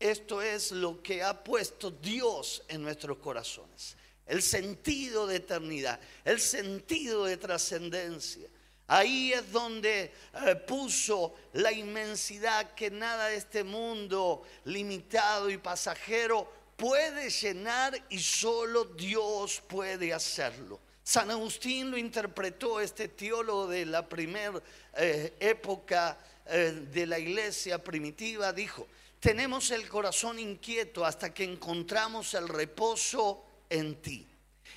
Esto 0.00 0.42
es 0.42 0.72
lo 0.72 1.02
que 1.02 1.22
ha 1.22 1.44
puesto 1.44 1.90
Dios 1.90 2.62
en 2.68 2.82
nuestros 2.82 3.18
corazones 3.18 3.96
el 4.28 4.42
sentido 4.42 5.26
de 5.26 5.36
eternidad, 5.36 5.98
el 6.24 6.38
sentido 6.38 7.24
de 7.24 7.36
trascendencia. 7.36 8.48
Ahí 8.86 9.32
es 9.32 9.50
donde 9.52 10.12
eh, 10.46 10.54
puso 10.66 11.34
la 11.54 11.72
inmensidad 11.72 12.74
que 12.74 12.90
nada 12.90 13.28
de 13.28 13.36
este 13.36 13.64
mundo 13.64 14.42
limitado 14.64 15.50
y 15.50 15.58
pasajero 15.58 16.50
puede 16.76 17.28
llenar 17.28 18.02
y 18.08 18.18
solo 18.18 18.84
Dios 18.84 19.62
puede 19.66 20.14
hacerlo. 20.14 20.80
San 21.02 21.30
Agustín 21.30 21.90
lo 21.90 21.98
interpretó, 21.98 22.80
este 22.80 23.08
teólogo 23.08 23.66
de 23.66 23.86
la 23.86 24.06
primera 24.06 24.62
eh, 24.94 25.34
época 25.40 26.18
eh, 26.46 26.86
de 26.92 27.06
la 27.06 27.18
iglesia 27.18 27.82
primitiva, 27.82 28.52
dijo, 28.52 28.86
tenemos 29.18 29.70
el 29.70 29.88
corazón 29.88 30.38
inquieto 30.38 31.04
hasta 31.04 31.34
que 31.34 31.44
encontramos 31.44 32.34
el 32.34 32.48
reposo 32.48 33.47
en 33.70 34.00
ti. 34.02 34.28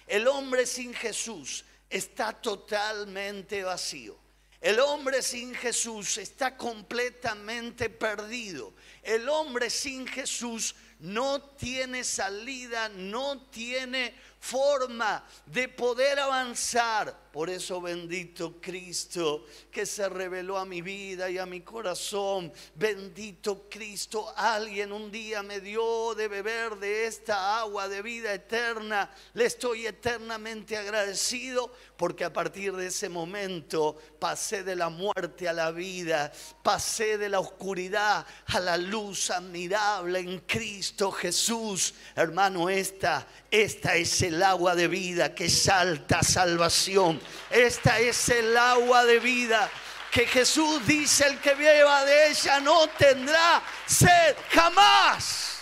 El 0.08 0.28
hombre 0.28 0.66
sin 0.66 0.94
Jesús 0.94 1.64
está 1.90 2.34
totalmente 2.34 3.64
vacío. 3.64 4.18
El 4.62 4.80
hombre 4.80 5.24
sin 5.24 5.56
Jesús 5.56 6.20
está 6.20 6.56
completamente 6.56 7.90
perdido. 7.90 8.74
El 9.02 9.28
hombre 9.28 9.72
sin 9.72 10.06
Jesús 10.06 10.76
no 11.00 11.42
tiene 11.42 12.04
salida, 12.04 12.88
no 12.90 13.48
tiene 13.50 14.14
forma 14.40 15.26
de 15.48 15.68
poder 15.68 16.20
avanzar. 16.20 17.18
Por 17.32 17.50
eso 17.50 17.80
bendito 17.80 18.60
Cristo 18.60 19.46
que 19.72 19.86
se 19.86 20.10
reveló 20.10 20.58
a 20.58 20.66
mi 20.66 20.82
vida 20.82 21.30
y 21.30 21.38
a 21.38 21.46
mi 21.46 21.62
corazón. 21.62 22.52
Bendito 22.76 23.70
Cristo, 23.70 24.34
alguien 24.36 24.92
un 24.92 25.10
día 25.10 25.42
me 25.42 25.62
dio 25.62 26.14
de 26.14 26.28
beber 26.28 26.76
de 26.76 27.06
esta 27.06 27.60
agua 27.60 27.88
de 27.88 28.02
vida 28.02 28.34
eterna. 28.34 29.10
Le 29.34 29.46
estoy 29.46 29.88
eternamente 29.88 30.76
agradecido 30.76 31.72
porque 31.96 32.26
a 32.26 32.34
partir 32.34 32.74
de 32.76 32.88
ese 32.88 33.08
momento 33.08 33.98
pasé 34.20 34.64
de 34.64 34.76
la 34.76 34.90
muerte 34.90 35.48
a 35.48 35.54
la 35.54 35.72
vida, 35.72 36.34
pasé 36.62 37.18
de 37.18 37.30
la 37.30 37.40
oscuridad 37.40 38.26
a 38.48 38.60
la 38.60 38.76
luz 38.76 39.30
admirable 39.30 40.20
en 40.20 40.40
Cristo 40.40 41.12
Jesús. 41.14 41.94
Hermano, 42.14 42.70
esta, 42.70 43.26
esta 43.50 43.96
es 43.96 44.22
el 44.22 44.44
agua 44.44 44.76
de 44.76 44.90
vida 44.90 45.34
que 45.34 45.50
salta 45.50 46.22
salvación. 46.24 47.21
Esta 47.50 48.00
es 48.00 48.30
el 48.30 48.56
agua 48.58 49.06
de 49.06 49.20
vida 49.20 49.70
que 50.12 50.26
Jesús 50.26 50.86
dice, 50.86 51.26
el 51.26 51.40
que 51.40 51.54
beba 51.54 52.04
de 52.04 52.32
ella 52.32 52.60
no 52.60 52.88
tendrá 52.90 53.64
sed 53.86 54.36
jamás. 54.50 55.60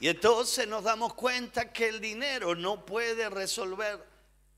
Y 0.00 0.08
entonces 0.08 0.68
nos 0.68 0.84
damos 0.84 1.14
cuenta 1.14 1.72
que 1.72 1.88
el 1.88 2.00
dinero 2.00 2.54
no 2.54 2.84
puede 2.84 3.28
resolver 3.30 4.06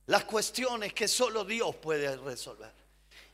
las 0.07 0.25
cuestiones 0.25 0.93
que 0.93 1.09
solo 1.09 1.45
Dios 1.45 1.77
puede 1.77 2.17
resolver. 2.17 2.73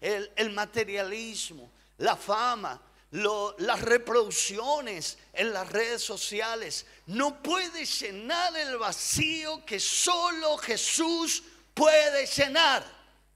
El, 0.01 0.31
el 0.37 0.51
materialismo, 0.53 1.73
la 1.99 2.15
fama, 2.15 2.81
las 3.11 3.81
reproducciones 3.83 5.19
en 5.33 5.53
las 5.53 5.71
redes 5.71 6.03
sociales 6.03 6.87
no 7.07 7.43
puede 7.43 7.85
llenar 7.87 8.57
el 8.57 8.77
vacío 8.79 9.65
que 9.65 9.79
solo 9.79 10.57
Jesús 10.59 11.43
puede 11.73 12.27
llenar. 12.27 12.85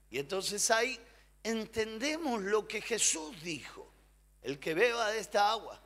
Y 0.09 0.19
entonces 0.19 0.69
ahí 0.71 0.99
entendemos 1.43 2.41
lo 2.41 2.67
que 2.67 2.81
Jesús 2.81 3.41
dijo. 3.41 3.89
El 4.41 4.59
que 4.59 4.73
beba 4.73 5.11
de 5.11 5.19
esta 5.19 5.51
agua 5.51 5.79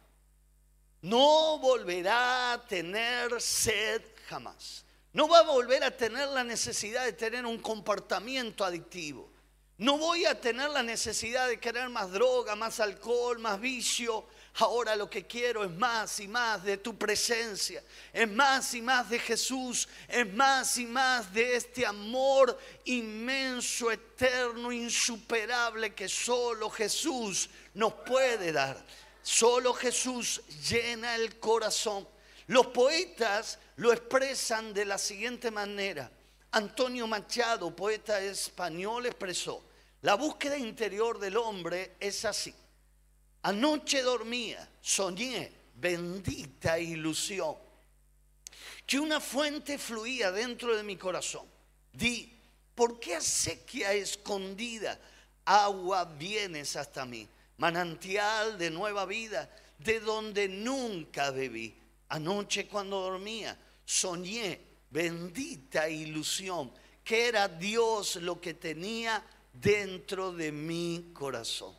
no 1.02 1.60
volverá 1.60 2.54
a 2.54 2.66
tener 2.66 3.40
sed 3.40 4.02
jamás. 4.28 4.84
No 5.14 5.28
va 5.28 5.40
a 5.40 5.44
volver 5.44 5.84
a 5.84 5.96
tener 5.96 6.28
la 6.30 6.44
necesidad 6.44 7.06
de 7.06 7.14
tener 7.14 7.46
un 7.46 7.60
comportamiento 7.60 8.66
adictivo. 8.66 9.30
No 9.78 9.98
voy 9.98 10.26
a 10.26 10.40
tener 10.40 10.70
la 10.70 10.84
necesidad 10.84 11.50
de 11.50 11.60
querer 11.60 11.90
más 11.90 12.10
droga, 12.10 12.56
más 12.56 12.80
alcohol, 12.80 13.40
más 13.40 13.60
vicio. 13.60 14.26
Ahora 14.58 14.96
lo 14.96 15.10
que 15.10 15.28
quiero 15.28 15.66
es 15.66 15.72
más 15.72 16.18
y 16.22 16.30
más 16.30 16.64
de 16.64 16.78
tu 16.78 16.98
presencia, 16.98 17.84
es 18.14 18.32
más 18.32 18.74
y 18.74 18.82
más 18.82 19.10
de 19.10 19.20
Jesús, 19.20 19.90
es 20.08 20.34
más 20.34 20.78
y 20.78 20.86
más 20.86 21.34
de 21.34 21.58
este 21.58 21.86
amor 21.86 22.58
inmenso, 22.86 23.92
eterno, 23.92 24.72
insuperable 24.72 25.94
que 25.94 26.08
solo 26.08 26.70
Jesús 26.70 27.50
nos 27.74 27.94
puede 27.96 28.54
dar. 28.54 28.82
Solo 29.22 29.74
Jesús 29.74 30.42
llena 30.70 31.16
el 31.16 31.38
corazón. 31.38 32.08
Los 32.48 32.68
poetas 32.68 33.60
lo 33.76 33.92
expresan 33.92 34.74
de 34.74 34.86
la 34.86 34.98
siguiente 34.98 35.52
manera. 35.52 36.10
Antonio 36.56 37.06
Machado, 37.06 37.76
poeta 37.76 38.22
español, 38.22 39.06
expresó, 39.08 39.62
la 40.04 40.16
búsqueda 40.16 40.58
interior 40.58 41.20
del 41.20 41.36
hombre 41.36 41.98
es 42.00 42.24
así. 42.24 42.56
Anoche 43.42 44.02
dormía, 44.02 44.66
soñé, 44.80 45.52
bendita 45.76 46.80
ilusión, 46.80 47.58
que 48.88 48.98
una 48.98 49.20
fuente 49.20 49.78
fluía 49.78 50.32
dentro 50.32 50.78
de 50.78 50.84
mi 50.84 50.96
corazón. 50.96 51.46
Di, 51.92 52.34
¿por 52.74 53.02
qué 53.02 53.18
acequia 53.18 53.92
escondida 53.92 54.98
agua 55.44 56.06
vienes 56.06 56.78
hasta 56.78 57.06
mí? 57.06 57.28
Manantial 57.58 58.58
de 58.58 58.72
nueva 58.72 59.06
vida, 59.06 59.54
de 59.78 60.00
donde 60.00 60.48
nunca 60.48 61.32
bebí. 61.32 61.76
Anoche 62.08 62.66
cuando 62.66 63.02
dormía, 63.02 63.60
soñé 63.84 64.75
bendita 64.96 65.90
ilusión, 65.90 66.72
que 67.04 67.28
era 67.28 67.50
Dios 67.50 68.16
lo 68.16 68.40
que 68.40 68.54
tenía 68.54 69.22
dentro 69.52 70.32
de 70.32 70.54
mi 70.54 71.12
corazón. 71.14 71.76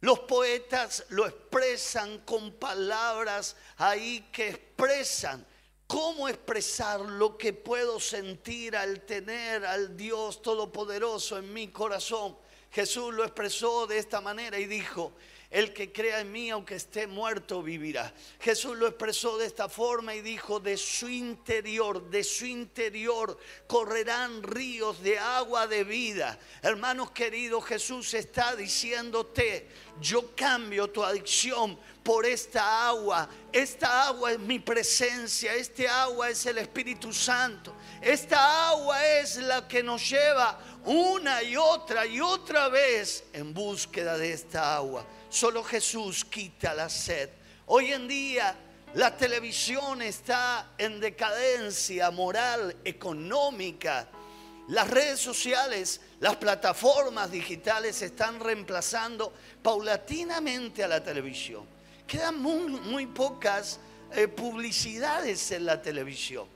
Los 0.00 0.20
poetas 0.20 1.04
lo 1.10 1.26
expresan 1.26 2.20
con 2.20 2.52
palabras 2.52 3.54
ahí 3.76 4.30
que 4.32 4.48
expresan 4.48 5.46
cómo 5.86 6.26
expresar 6.26 7.00
lo 7.00 7.36
que 7.36 7.52
puedo 7.52 8.00
sentir 8.00 8.76
al 8.76 9.02
tener 9.02 9.66
al 9.66 9.94
Dios 9.94 10.40
Todopoderoso 10.40 11.36
en 11.36 11.52
mi 11.52 11.68
corazón. 11.68 12.34
Jesús 12.70 13.12
lo 13.12 13.24
expresó 13.24 13.86
de 13.86 13.98
esta 13.98 14.22
manera 14.22 14.58
y 14.58 14.64
dijo, 14.64 15.12
el 15.50 15.72
que 15.72 15.90
crea 15.90 16.20
en 16.20 16.30
mí, 16.30 16.48
aunque 16.50 16.76
esté 16.76 17.08
muerto, 17.08 17.60
vivirá. 17.60 18.14
Jesús 18.38 18.76
lo 18.76 18.86
expresó 18.86 19.36
de 19.36 19.46
esta 19.46 19.68
forma 19.68 20.14
y 20.14 20.20
dijo, 20.20 20.60
de 20.60 20.76
su 20.76 21.08
interior, 21.08 22.08
de 22.08 22.22
su 22.22 22.46
interior 22.46 23.36
correrán 23.66 24.44
ríos 24.44 25.02
de 25.02 25.18
agua 25.18 25.66
de 25.66 25.82
vida. 25.82 26.38
Hermanos 26.62 27.10
queridos, 27.10 27.64
Jesús 27.64 28.14
está 28.14 28.54
diciéndote, 28.54 29.66
yo 30.00 30.34
cambio 30.36 30.88
tu 30.88 31.02
adicción 31.02 31.76
por 32.04 32.24
esta 32.24 32.88
agua. 32.88 33.28
Esta 33.52 34.06
agua 34.06 34.32
es 34.32 34.38
mi 34.38 34.60
presencia, 34.60 35.52
este 35.54 35.88
agua 35.88 36.30
es 36.30 36.46
el 36.46 36.58
Espíritu 36.58 37.12
Santo. 37.12 37.74
Esta 38.00 38.68
agua 38.68 39.04
es 39.18 39.36
la 39.38 39.66
que 39.66 39.82
nos 39.82 40.08
lleva 40.08 40.78
una 40.84 41.42
y 41.42 41.56
otra 41.56 42.06
y 42.06 42.20
otra 42.20 42.68
vez 42.68 43.24
en 43.32 43.52
búsqueda 43.52 44.16
de 44.16 44.32
esta 44.32 44.76
agua. 44.76 45.04
Solo 45.30 45.62
Jesús 45.62 46.24
quita 46.24 46.74
la 46.74 46.88
sed. 46.88 47.30
Hoy 47.66 47.92
en 47.92 48.08
día 48.08 48.56
la 48.94 49.16
televisión 49.16 50.02
está 50.02 50.72
en 50.76 50.98
decadencia 50.98 52.10
moral, 52.10 52.76
económica. 52.84 54.08
Las 54.66 54.90
redes 54.90 55.20
sociales, 55.20 56.00
las 56.18 56.34
plataformas 56.34 57.30
digitales 57.30 58.02
están 58.02 58.40
reemplazando 58.40 59.32
paulatinamente 59.62 60.82
a 60.82 60.88
la 60.88 61.02
televisión. 61.02 61.64
Quedan 62.08 62.40
muy, 62.40 63.06
pocas 63.06 63.78
eh, 64.12 64.26
publicidades 64.26 65.52
en 65.52 65.64
la 65.64 65.80
televisión. 65.80 66.48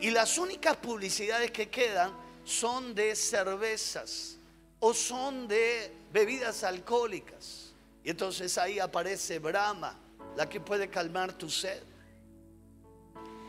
Y 0.00 0.10
las 0.10 0.36
únicas 0.36 0.76
publicidades 0.78 1.52
que 1.52 1.68
quedan 1.68 2.12
son 2.44 2.92
de 2.92 3.14
cervezas 3.14 4.38
o 4.80 4.92
son 4.92 5.46
de 5.46 5.92
bebidas 6.12 6.64
alcohólicas. 6.64 7.65
Y 8.06 8.10
entonces 8.10 8.56
ahí 8.56 8.78
aparece 8.78 9.40
Brahma, 9.40 9.98
la 10.36 10.48
que 10.48 10.60
puede 10.60 10.88
calmar 10.88 11.32
tu 11.32 11.50
sed. 11.50 11.82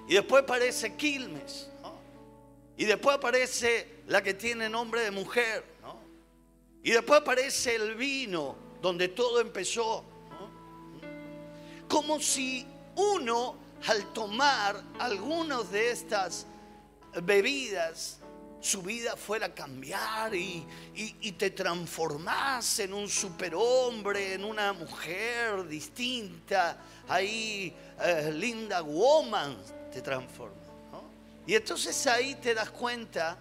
Y 0.08 0.16
después 0.16 0.42
aparece 0.42 0.96
Quilmes. 0.96 1.70
Y 2.76 2.86
después 2.86 3.18
aparece 3.18 4.02
la 4.08 4.24
que 4.24 4.34
tiene 4.34 4.68
nombre 4.68 5.02
de 5.02 5.12
mujer. 5.12 5.64
Y 6.82 6.90
después 6.90 7.22
aparece 7.22 7.76
el 7.76 7.94
vino, 7.94 8.56
donde 8.82 9.10
todo 9.10 9.42
empezó. 9.42 10.04
Como 11.88 12.20
si 12.20 12.66
uno, 12.96 13.58
al 13.86 14.12
tomar 14.12 14.82
algunas 14.98 15.72
de 15.72 15.92
estas 15.92 16.48
bebidas, 17.22 18.22
su 18.68 18.82
vida 18.82 19.16
fuera 19.16 19.48
a 19.48 19.56
cambiar 19.56 20.36
y, 20.36 20.68
te 21.38 21.52
transformas 21.52 22.80
en 22.80 22.94
un 22.94 23.08
superhombre, 23.08 24.34
en 24.34 24.44
una 24.44 24.74
mujer 24.74 25.66
distinta, 25.68 26.78
ahí 27.08 27.74
eh, 28.02 28.32
linda 28.34 28.82
woman 28.82 29.58
te 29.92 30.02
transforma. 30.02 30.56
Y 31.46 31.56
entonces 31.56 32.06
ahí 32.08 32.36
te 32.36 32.54
das 32.54 32.70
cuenta 32.72 33.38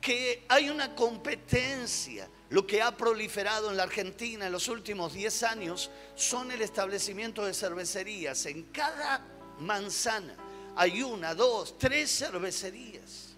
que 0.00 0.44
hay 0.48 0.70
una 0.70 0.94
competencia. 0.94 2.28
Lo 2.50 2.64
que 2.66 2.82
ha 2.82 2.96
proliferado 2.96 3.70
en 3.70 3.76
la 3.76 3.82
Argentina 3.82 4.46
en 4.46 4.52
los 4.52 4.68
últimos 4.68 5.12
10 5.14 5.42
años 5.42 5.90
son 6.14 6.52
el 6.52 6.62
establecimiento 6.62 7.44
de 7.44 7.54
cervecerías. 7.54 8.46
En 8.46 8.64
cada 8.64 9.24
manzana 9.58 10.36
hay 10.76 11.02
una, 11.02 11.34
dos, 11.34 11.76
tres 11.78 12.16
cervecerías. 12.16 13.31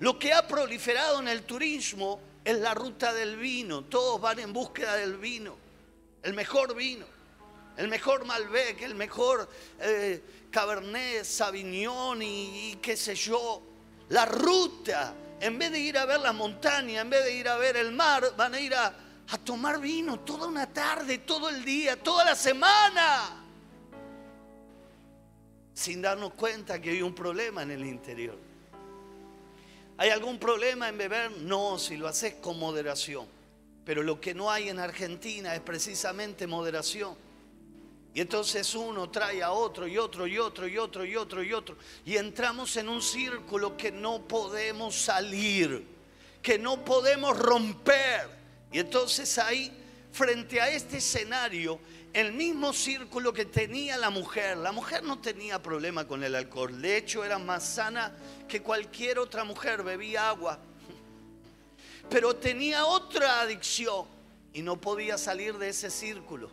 Lo 0.00 0.18
que 0.18 0.32
ha 0.32 0.46
proliferado 0.46 1.20
en 1.20 1.28
el 1.28 1.42
turismo 1.44 2.20
es 2.44 2.58
la 2.58 2.74
ruta 2.74 3.12
del 3.14 3.36
vino. 3.36 3.84
Todos 3.84 4.20
van 4.20 4.38
en 4.38 4.52
búsqueda 4.52 4.96
del 4.96 5.16
vino, 5.16 5.56
el 6.22 6.34
mejor 6.34 6.74
vino, 6.74 7.06
el 7.76 7.88
mejor 7.88 8.24
Malbec, 8.24 8.82
el 8.82 8.94
mejor 8.94 9.48
eh, 9.80 10.22
Cabernet 10.50 11.24
Sauvignon 11.24 12.20
y, 12.22 12.78
qué 12.82 12.96
sé 12.96 13.14
yo. 13.14 13.62
La 14.10 14.26
ruta, 14.26 15.14
en 15.40 15.58
vez 15.58 15.72
de 15.72 15.80
ir 15.80 15.98
a 15.98 16.04
ver 16.04 16.20
la 16.20 16.32
montaña, 16.32 17.00
en 17.00 17.10
vez 17.10 17.24
de 17.24 17.34
ir 17.34 17.48
a 17.48 17.56
ver 17.56 17.76
el 17.76 17.92
mar, 17.92 18.32
van 18.36 18.54
a 18.54 18.60
ir 18.60 18.74
a, 18.74 18.94
a 19.28 19.38
tomar 19.38 19.80
vino 19.80 20.20
toda 20.20 20.46
una 20.46 20.72
tarde, 20.72 21.18
todo 21.18 21.48
el 21.48 21.64
día, 21.64 22.00
toda 22.02 22.24
la 22.24 22.34
semana. 22.34 23.42
Sin 25.74 26.00
darnos 26.00 26.34
cuenta 26.34 26.80
que 26.80 26.90
hay 26.90 27.02
un 27.02 27.14
problema 27.14 27.62
en 27.62 27.72
el 27.72 27.84
interior. 27.84 28.45
¿Hay 29.98 30.10
algún 30.10 30.38
problema 30.38 30.88
en 30.88 30.98
beber? 30.98 31.30
No, 31.32 31.78
si 31.78 31.96
lo 31.96 32.06
haces 32.06 32.34
con 32.34 32.58
moderación. 32.58 33.26
Pero 33.84 34.02
lo 34.02 34.20
que 34.20 34.34
no 34.34 34.50
hay 34.50 34.68
en 34.68 34.78
Argentina 34.78 35.54
es 35.54 35.60
precisamente 35.60 36.46
moderación. 36.46 37.16
Y 38.12 38.20
entonces 38.20 38.74
uno 38.74 39.10
trae 39.10 39.42
a 39.42 39.52
otro 39.52 39.86
y 39.86 39.98
otro 39.98 40.26
y 40.26 40.38
otro 40.38 40.66
y 40.66 40.78
otro 40.78 41.04
y 41.04 41.16
otro 41.16 41.42
y 41.42 41.52
otro. 41.52 41.76
Y 42.04 42.16
entramos 42.16 42.76
en 42.76 42.88
un 42.88 43.00
círculo 43.00 43.76
que 43.76 43.92
no 43.92 44.26
podemos 44.26 44.94
salir, 44.94 45.86
que 46.42 46.58
no 46.58 46.84
podemos 46.84 47.38
romper. 47.38 48.28
Y 48.72 48.78
entonces 48.78 49.38
ahí, 49.38 49.70
frente 50.12 50.60
a 50.60 50.70
este 50.70 50.96
escenario, 50.96 51.78
el 52.12 52.32
mismo 52.32 52.72
círculo 52.72 53.32
que 53.32 53.44
tenía 53.44 53.96
la 53.96 54.10
mujer. 54.10 54.56
La 54.56 54.72
mujer 54.72 55.02
no 55.02 55.18
tenía 55.20 55.62
problema 55.62 56.06
con 56.06 56.24
el 56.24 56.34
alcohol. 56.34 56.80
De 56.80 56.96
hecho, 56.96 57.24
era 57.24 57.38
más 57.38 57.62
sana 57.62 58.16
que 58.48 58.62
cualquier 58.62 59.18
otra 59.18 59.44
mujer. 59.44 59.82
Bebía 59.82 60.30
agua. 60.30 60.58
Pero 62.08 62.36
tenía 62.36 62.86
otra 62.86 63.40
adicción 63.40 64.06
y 64.52 64.62
no 64.62 64.80
podía 64.80 65.18
salir 65.18 65.58
de 65.58 65.68
ese 65.68 65.90
círculo. 65.90 66.50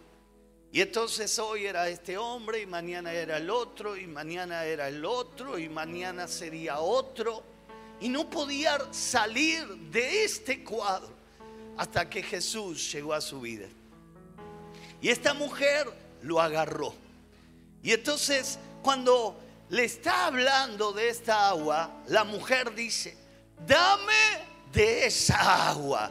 Y 0.74 0.82
entonces 0.82 1.38
hoy 1.38 1.68
era 1.68 1.88
este 1.88 2.18
hombre 2.18 2.62
y 2.62 2.66
mañana 2.66 3.14
era 3.14 3.38
el 3.38 3.49
otro 3.49 3.95
y 3.95 4.08
mañana 4.08 4.66
era 4.66 4.88
el 4.88 5.06
otro 5.06 5.60
y 5.60 5.70
mañana 5.70 6.28
sería 6.28 6.80
otro. 6.80 7.43
Y 8.01 8.10
no 8.10 8.30
podía 8.30 8.80
salir 8.91 9.68
de 9.68 10.24
este 10.24 10.64
cuadro 10.64 11.14
hasta 11.78 12.10
que 12.10 12.24
Jesús 12.24 12.91
llegó 12.91 13.14
a 13.14 13.22
su 13.22 13.39
vida. 13.39 13.68
Y 15.04 15.10
esta 15.10 15.34
mujer 15.34 15.86
lo 16.22 16.39
agarró. 16.39 16.95
Y 17.84 17.91
entonces 17.91 18.58
cuando 18.82 19.38
le 19.70 19.84
está 19.84 20.28
hablando 20.28 20.93
de 20.93 21.10
esta 21.10 21.49
agua, 21.49 21.91
la 22.08 22.24
mujer 22.24 22.74
dice, 22.74 23.18
dame 23.68 24.14
de 24.72 25.06
esa 25.06 25.68
agua. 25.68 26.10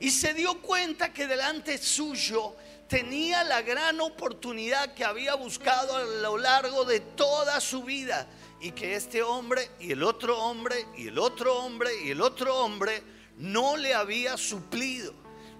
Y 0.00 0.10
se 0.10 0.32
dio 0.32 0.62
cuenta 0.62 1.12
que 1.12 1.26
delante 1.26 1.76
suyo 1.76 2.56
tenía 2.88 3.44
la 3.44 3.60
gran 3.60 4.00
oportunidad 4.00 4.94
que 4.94 5.04
había 5.04 5.34
buscado 5.34 5.94
a 5.94 6.04
lo 6.04 6.38
largo 6.38 6.86
de 6.86 7.00
toda 7.00 7.60
su 7.60 7.82
vida. 7.82 8.26
Y 8.58 8.72
que 8.72 8.94
este 8.94 9.22
hombre 9.22 9.68
y 9.78 9.92
el 9.92 10.02
otro 10.02 10.42
hombre 10.42 10.86
y 10.96 11.08
el 11.08 11.18
otro 11.18 11.58
hombre 11.58 11.90
y 12.02 12.12
el 12.12 12.22
otro 12.22 12.56
hombre 12.56 13.02
no 13.36 13.76
le 13.76 13.92
había 13.92 14.38
suplido. 14.38 15.12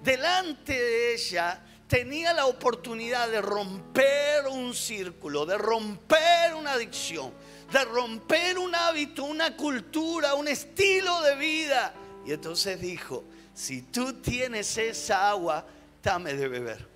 Delante 0.03 0.73
de 0.73 1.15
ella 1.15 1.63
tenía 1.89 2.33
la 2.33 2.47
oportunidad 2.47 3.29
de 3.31 3.41
romper 3.41 4.47
un 4.51 4.75
círculo, 4.75 5.47
de 5.47 5.59
romper 5.59 6.55
una 6.55 6.73
adicción, 6.73 7.33
de 7.73 7.85
romper 7.85 8.59
un 8.59 8.75
hábito, 8.75 9.25
una 9.25 9.57
cultura, 9.57 10.35
un 10.35 10.49
estilo 10.49 11.23
de 11.23 11.37
vida. 11.37 11.95
Y 12.27 12.33
entonces 12.33 12.81
dijo, 12.81 13.25
si 13.53 13.83
tú 13.83 14.15
tienes 14.15 14.77
esa 14.79 15.31
agua, 15.31 15.67
dame 16.03 16.35
de 16.35 16.49
beber. 16.49 16.89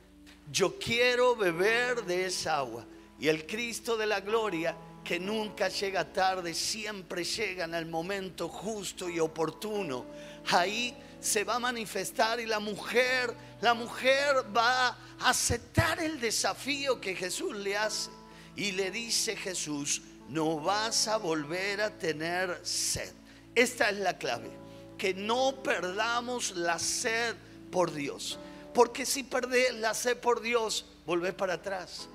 Yo 0.51 0.79
quiero 0.79 1.37
beber 1.37 2.05
de 2.05 2.27
esa 2.27 2.59
agua. 2.59 2.85
Y 3.21 3.29
el 3.29 3.47
Cristo 3.47 3.97
de 3.97 4.07
la 4.07 4.21
gloria, 4.21 4.77
que 5.05 5.19
nunca 5.19 5.69
llega 5.69 6.13
tarde, 6.13 6.55
siempre 6.55 7.25
llega 7.25 7.65
en 7.65 7.75
el 7.75 7.87
momento 7.87 8.49
justo 8.49 9.09
y 9.09 9.21
oportuno. 9.21 10.07
Ahí 10.51 10.97
se 11.21 11.45
va 11.45 11.57
a 11.57 11.59
manifestar 11.59 12.41
y 12.41 12.47
la 12.47 12.61
mujer, 12.61 13.35
la 13.61 13.75
mujer 13.75 14.45
va 14.57 14.89
a 14.89 14.97
aceptar 15.21 16.01
el 16.01 16.21
desafío 16.21 17.01
que 17.01 17.15
Jesús 17.15 17.57
le 17.57 17.77
hace. 17.77 18.11
Y 18.57 18.73
le 18.73 18.91
dice 18.91 19.37
Jesús, 19.37 20.03
no 20.29 20.61
vas 20.61 21.09
a 21.09 21.17
volver 21.17 21.81
a 21.81 21.91
tener 21.91 22.61
sed. 22.63 23.13
Esta 23.55 23.91
es 23.91 23.99
la 23.99 24.19
clave, 24.19 24.51
que 24.97 25.15
no 25.15 25.63
perdamos 25.63 26.53
la 26.57 26.79
sed 26.79 27.35
por 27.71 27.93
Dios. 27.93 28.39
Porque 28.75 29.07
si 29.07 29.23
perdés 29.23 29.75
la 29.75 29.95
sed 29.95 30.19
por 30.19 30.41
Dios, 30.41 30.87
volvés 31.07 31.35
para 31.35 31.55
atrás. 31.55 32.09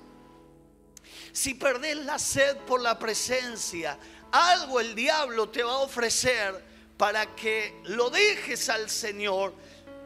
Si 1.32 1.54
perdés 1.54 1.96
la 1.96 2.18
sed 2.18 2.56
por 2.58 2.80
la 2.80 2.98
presencia, 2.98 3.98
algo 4.30 4.80
el 4.80 4.94
diablo 4.94 5.48
te 5.48 5.62
va 5.62 5.72
a 5.72 5.78
ofrecer 5.78 6.73
para 6.96 7.34
que 7.34 7.80
lo 7.84 8.10
dejes 8.10 8.68
al 8.68 8.88
Señor, 8.88 9.54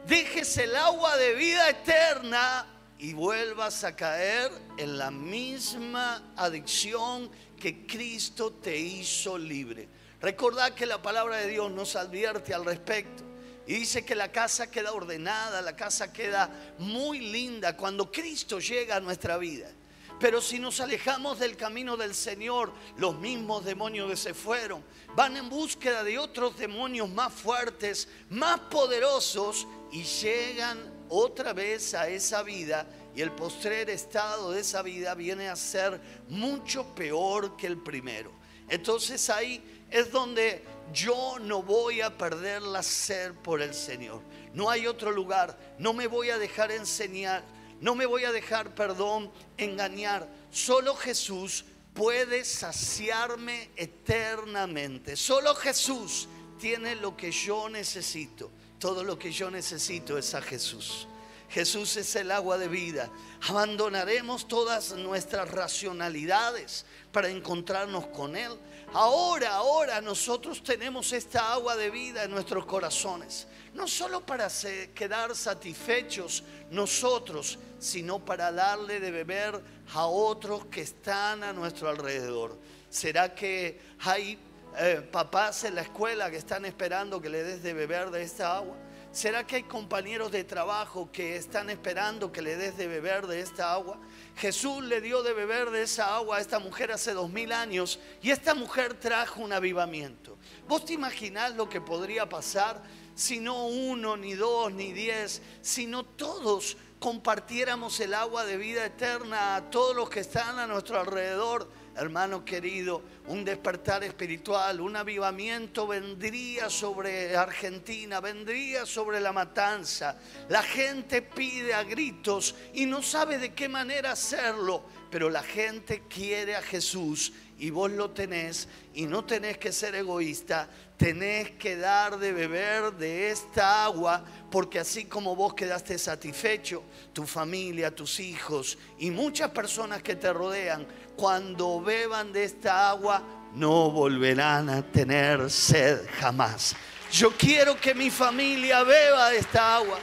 dejes 0.07 0.57
el 0.57 0.75
agua 0.75 1.17
de 1.17 1.35
vida 1.35 1.69
eterna 1.69 2.65
y 2.97 3.13
vuelvas 3.13 3.83
a 3.83 3.95
caer 3.95 4.51
en 4.77 4.97
la 4.97 5.11
misma 5.11 6.33
adicción 6.35 7.29
que 7.59 7.85
Cristo 7.85 8.53
te 8.53 8.75
hizo 8.77 9.37
libre. 9.37 9.87
Recordad 10.21 10.73
que 10.73 10.85
la 10.85 11.01
palabra 11.01 11.37
de 11.37 11.47
Dios 11.47 11.71
nos 11.71 11.95
advierte 11.95 12.53
al 12.53 12.65
respecto. 12.65 13.23
Y 13.67 13.75
dice 13.75 14.03
que 14.03 14.15
la 14.15 14.31
casa 14.31 14.71
queda 14.71 14.91
ordenada, 14.91 15.61
la 15.61 15.75
casa 15.75 16.11
queda 16.11 16.49
muy 16.79 17.19
linda 17.19 17.77
cuando 17.77 18.11
Cristo 18.11 18.59
llega 18.59 18.95
a 18.95 18.99
nuestra 18.99 19.37
vida. 19.37 19.71
Pero 20.19 20.41
si 20.41 20.59
nos 20.59 20.81
alejamos 20.81 21.39
del 21.39 21.55
camino 21.55 21.95
del 21.95 22.13
Señor, 22.13 22.73
los 22.97 23.17
mismos 23.17 23.63
demonios 23.63 24.09
que 24.09 24.17
se 24.17 24.33
fueron 24.33 24.83
van 25.15 25.37
en 25.37 25.49
búsqueda 25.49 26.03
de 26.03 26.19
otros 26.19 26.57
demonios 26.57 27.09
más 27.09 27.31
fuertes, 27.31 28.09
más 28.29 28.59
poderosos 28.59 29.65
y 29.91 30.03
llegan 30.03 30.77
otra 31.07 31.53
vez 31.53 31.93
a 31.93 32.09
esa 32.09 32.43
vida 32.43 32.85
y 33.15 33.21
el 33.21 33.31
postrer 33.31 33.89
estado 33.89 34.51
de 34.51 34.61
esa 34.61 34.81
vida 34.81 35.15
viene 35.15 35.47
a 35.47 35.55
ser 35.55 35.99
mucho 36.27 36.93
peor 36.93 37.55
que 37.55 37.67
el 37.67 37.77
primero. 37.77 38.31
Entonces 38.67 39.29
ahí 39.29 39.63
es 39.89 40.11
donde 40.11 40.63
yo 40.93 41.37
no 41.39 41.63
voy 41.63 42.01
a 42.01 42.17
perder 42.17 42.61
la 42.61 42.83
sed 42.83 43.33
por 43.35 43.61
el 43.61 43.73
Señor. 43.73 44.21
No 44.53 44.69
hay 44.69 44.85
otro 44.85 45.11
lugar, 45.11 45.57
no 45.77 45.93
me 45.93 46.07
voy 46.07 46.29
a 46.29 46.37
dejar 46.37 46.71
enseñar 46.71 47.43
no 47.81 47.95
me 47.95 48.05
voy 48.05 48.25
a 48.25 48.31
dejar, 48.31 48.75
perdón, 48.75 49.31
engañar. 49.57 50.27
Solo 50.51 50.95
Jesús 50.95 51.65
puede 51.93 52.45
saciarme 52.45 53.69
eternamente. 53.75 55.15
Solo 55.15 55.55
Jesús 55.55 56.27
tiene 56.59 56.95
lo 56.95 57.15
que 57.15 57.31
yo 57.31 57.69
necesito. 57.69 58.51
Todo 58.79 59.03
lo 59.03 59.17
que 59.19 59.31
yo 59.31 59.49
necesito 59.49 60.17
es 60.17 60.33
a 60.33 60.41
Jesús. 60.41 61.07
Jesús 61.49 61.97
es 61.97 62.15
el 62.15 62.31
agua 62.31 62.57
de 62.57 62.67
vida. 62.67 63.09
Abandonaremos 63.47 64.47
todas 64.47 64.93
nuestras 64.93 65.49
racionalidades 65.49 66.85
para 67.11 67.29
encontrarnos 67.29 68.07
con 68.07 68.35
Él. 68.35 68.51
Ahora, 68.93 69.55
ahora 69.55 69.99
nosotros 69.99 70.63
tenemos 70.63 71.11
esta 71.11 71.53
agua 71.53 71.75
de 71.75 71.89
vida 71.89 72.23
en 72.23 72.31
nuestros 72.31 72.65
corazones. 72.65 73.47
No 73.73 73.87
solo 73.87 74.25
para 74.25 74.47
quedar 74.93 75.35
satisfechos 75.35 76.43
nosotros, 76.71 77.59
sino 77.79 78.19
para 78.19 78.51
darle 78.51 78.99
de 78.99 79.11
beber 79.11 79.61
a 79.93 80.05
otros 80.05 80.65
que 80.65 80.81
están 80.81 81.43
a 81.43 81.53
nuestro 81.53 81.89
alrededor. 81.89 82.57
¿Será 82.89 83.33
que 83.33 83.79
hay 83.99 84.37
eh, 84.77 85.07
papás 85.11 85.63
en 85.63 85.75
la 85.75 85.81
escuela 85.81 86.29
que 86.29 86.37
están 86.37 86.65
esperando 86.65 87.21
que 87.21 87.29
le 87.29 87.43
des 87.43 87.63
de 87.63 87.73
beber 87.73 88.11
de 88.11 88.23
esta 88.23 88.57
agua? 88.57 88.77
¿Será 89.11 89.45
que 89.45 89.55
hay 89.55 89.63
compañeros 89.63 90.31
de 90.31 90.43
trabajo 90.43 91.09
que 91.11 91.35
están 91.35 91.71
esperando 91.71 92.31
que 92.31 92.43
le 92.43 92.55
des 92.55 92.77
de 92.77 92.85
beber 92.85 93.25
de 93.25 93.39
esta 93.39 93.73
agua? 93.73 93.97
Jesús 94.35 94.83
le 94.83 95.01
dio 95.01 95.23
de 95.23 95.33
beber 95.33 95.71
de 95.71 95.81
esa 95.81 96.15
agua 96.15 96.37
a 96.37 96.41
esta 96.41 96.59
mujer 96.59 96.91
hace 96.91 97.13
dos 97.13 97.29
mil 97.31 97.51
años 97.51 97.99
y 98.21 98.29
esta 98.29 98.53
mujer 98.53 98.93
trajo 98.93 99.41
un 99.41 99.51
avivamiento. 99.51 100.37
¿Vos 100.67 100.85
te 100.85 100.93
imaginás 100.93 101.55
lo 101.55 101.67
que 101.67 101.81
podría 101.81 102.29
pasar 102.29 102.83
si 103.19 103.41
no 103.41 103.67
uno, 103.67 104.15
ni 104.15 104.33
dos, 104.33 104.71
ni 104.71 104.93
diez, 104.93 105.41
sino 105.61 106.05
todos 106.05 106.77
compartiéramos 106.99 107.99
el 107.99 108.13
agua 108.13 108.45
de 108.45 108.55
vida 108.55 108.85
eterna 108.85 109.57
a 109.57 109.69
todos 109.69 109.93
los 109.93 110.09
que 110.09 110.21
están 110.21 110.57
a 110.57 110.67
nuestro 110.67 110.97
alrededor, 110.97 111.69
hermano 111.97 112.45
querido, 112.45 113.01
un 113.27 113.43
despertar 113.43 114.05
espiritual, 114.05 114.79
un 114.79 114.95
avivamiento 114.95 115.85
vendría 115.85 116.69
sobre 116.69 117.35
Argentina, 117.35 118.21
vendría 118.21 118.85
sobre 118.85 119.19
la 119.19 119.33
matanza. 119.33 120.17
La 120.47 120.63
gente 120.63 121.21
pide 121.21 121.73
a 121.73 121.83
gritos 121.83 122.55
y 122.73 122.85
no 122.85 123.03
sabe 123.03 123.37
de 123.37 123.53
qué 123.53 123.67
manera 123.67 124.13
hacerlo, 124.13 124.85
pero 125.11 125.29
la 125.29 125.43
gente 125.43 126.03
quiere 126.07 126.55
a 126.55 126.61
Jesús 126.61 127.33
y 127.57 127.69
vos 127.69 127.91
lo 127.91 128.11
tenés 128.11 128.69
y 128.93 129.05
no 129.05 129.25
tenés 129.25 129.57
que 129.57 129.73
ser 129.73 129.93
egoísta, 129.95 130.69
tenés 130.99 131.51
que 131.51 131.77
dar 131.77 132.19
de 132.19 132.33
beber 132.33 132.91
de 132.91 133.31
esta 133.31 133.85
agua, 133.85 134.21
porque 134.51 134.79
así 134.79 135.05
como 135.05 135.33
vos 135.33 135.53
quedaste 135.53 135.97
satisfecho, 135.97 136.83
tu 137.13 137.25
familia, 137.25 137.95
tus 137.95 138.19
hijos 138.19 138.77
y 138.97 139.09
muchas 139.09 139.49
personas 139.51 140.03
que 140.03 140.17
te 140.17 140.33
rodean, 140.33 140.85
cuando 141.15 141.79
beban 141.79 142.33
de 142.33 142.43
esta 142.43 142.89
agua, 142.89 143.23
no 143.55 143.89
volverán 143.89 144.69
a 144.69 144.81
tener 144.81 145.49
sed 145.49 146.01
jamás. 146.19 146.75
Yo 147.09 147.31
quiero 147.31 147.79
que 147.79 147.95
mi 147.95 148.09
familia 148.09 148.83
beba 148.83 149.29
de 149.29 149.37
esta 149.37 149.77
agua. 149.77 149.97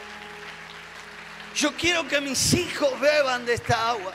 Yo 1.54 1.72
quiero 1.76 2.08
que 2.08 2.22
mis 2.22 2.54
hijos 2.54 2.98
beban 2.98 3.44
de 3.44 3.52
esta 3.52 3.90
agua. 3.90 4.14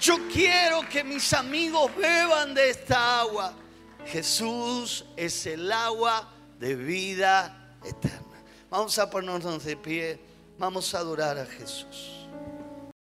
Yo 0.00 0.18
quiero 0.32 0.88
que 0.88 1.02
mis 1.02 1.32
amigos 1.32 1.90
beban 1.96 2.54
de 2.54 2.70
esta 2.70 3.20
agua. 3.20 3.65
Jesús 4.06 5.04
es 5.16 5.46
el 5.46 5.70
agua 5.70 6.28
de 6.58 6.74
vida 6.74 7.76
eterna. 7.84 8.42
Vamos 8.70 8.98
a 8.98 9.10
ponernos 9.10 9.64
de 9.64 9.76
pie, 9.76 10.20
vamos 10.58 10.94
a 10.94 10.98
adorar 10.98 11.38
a 11.38 11.46
Jesús. 11.46 12.15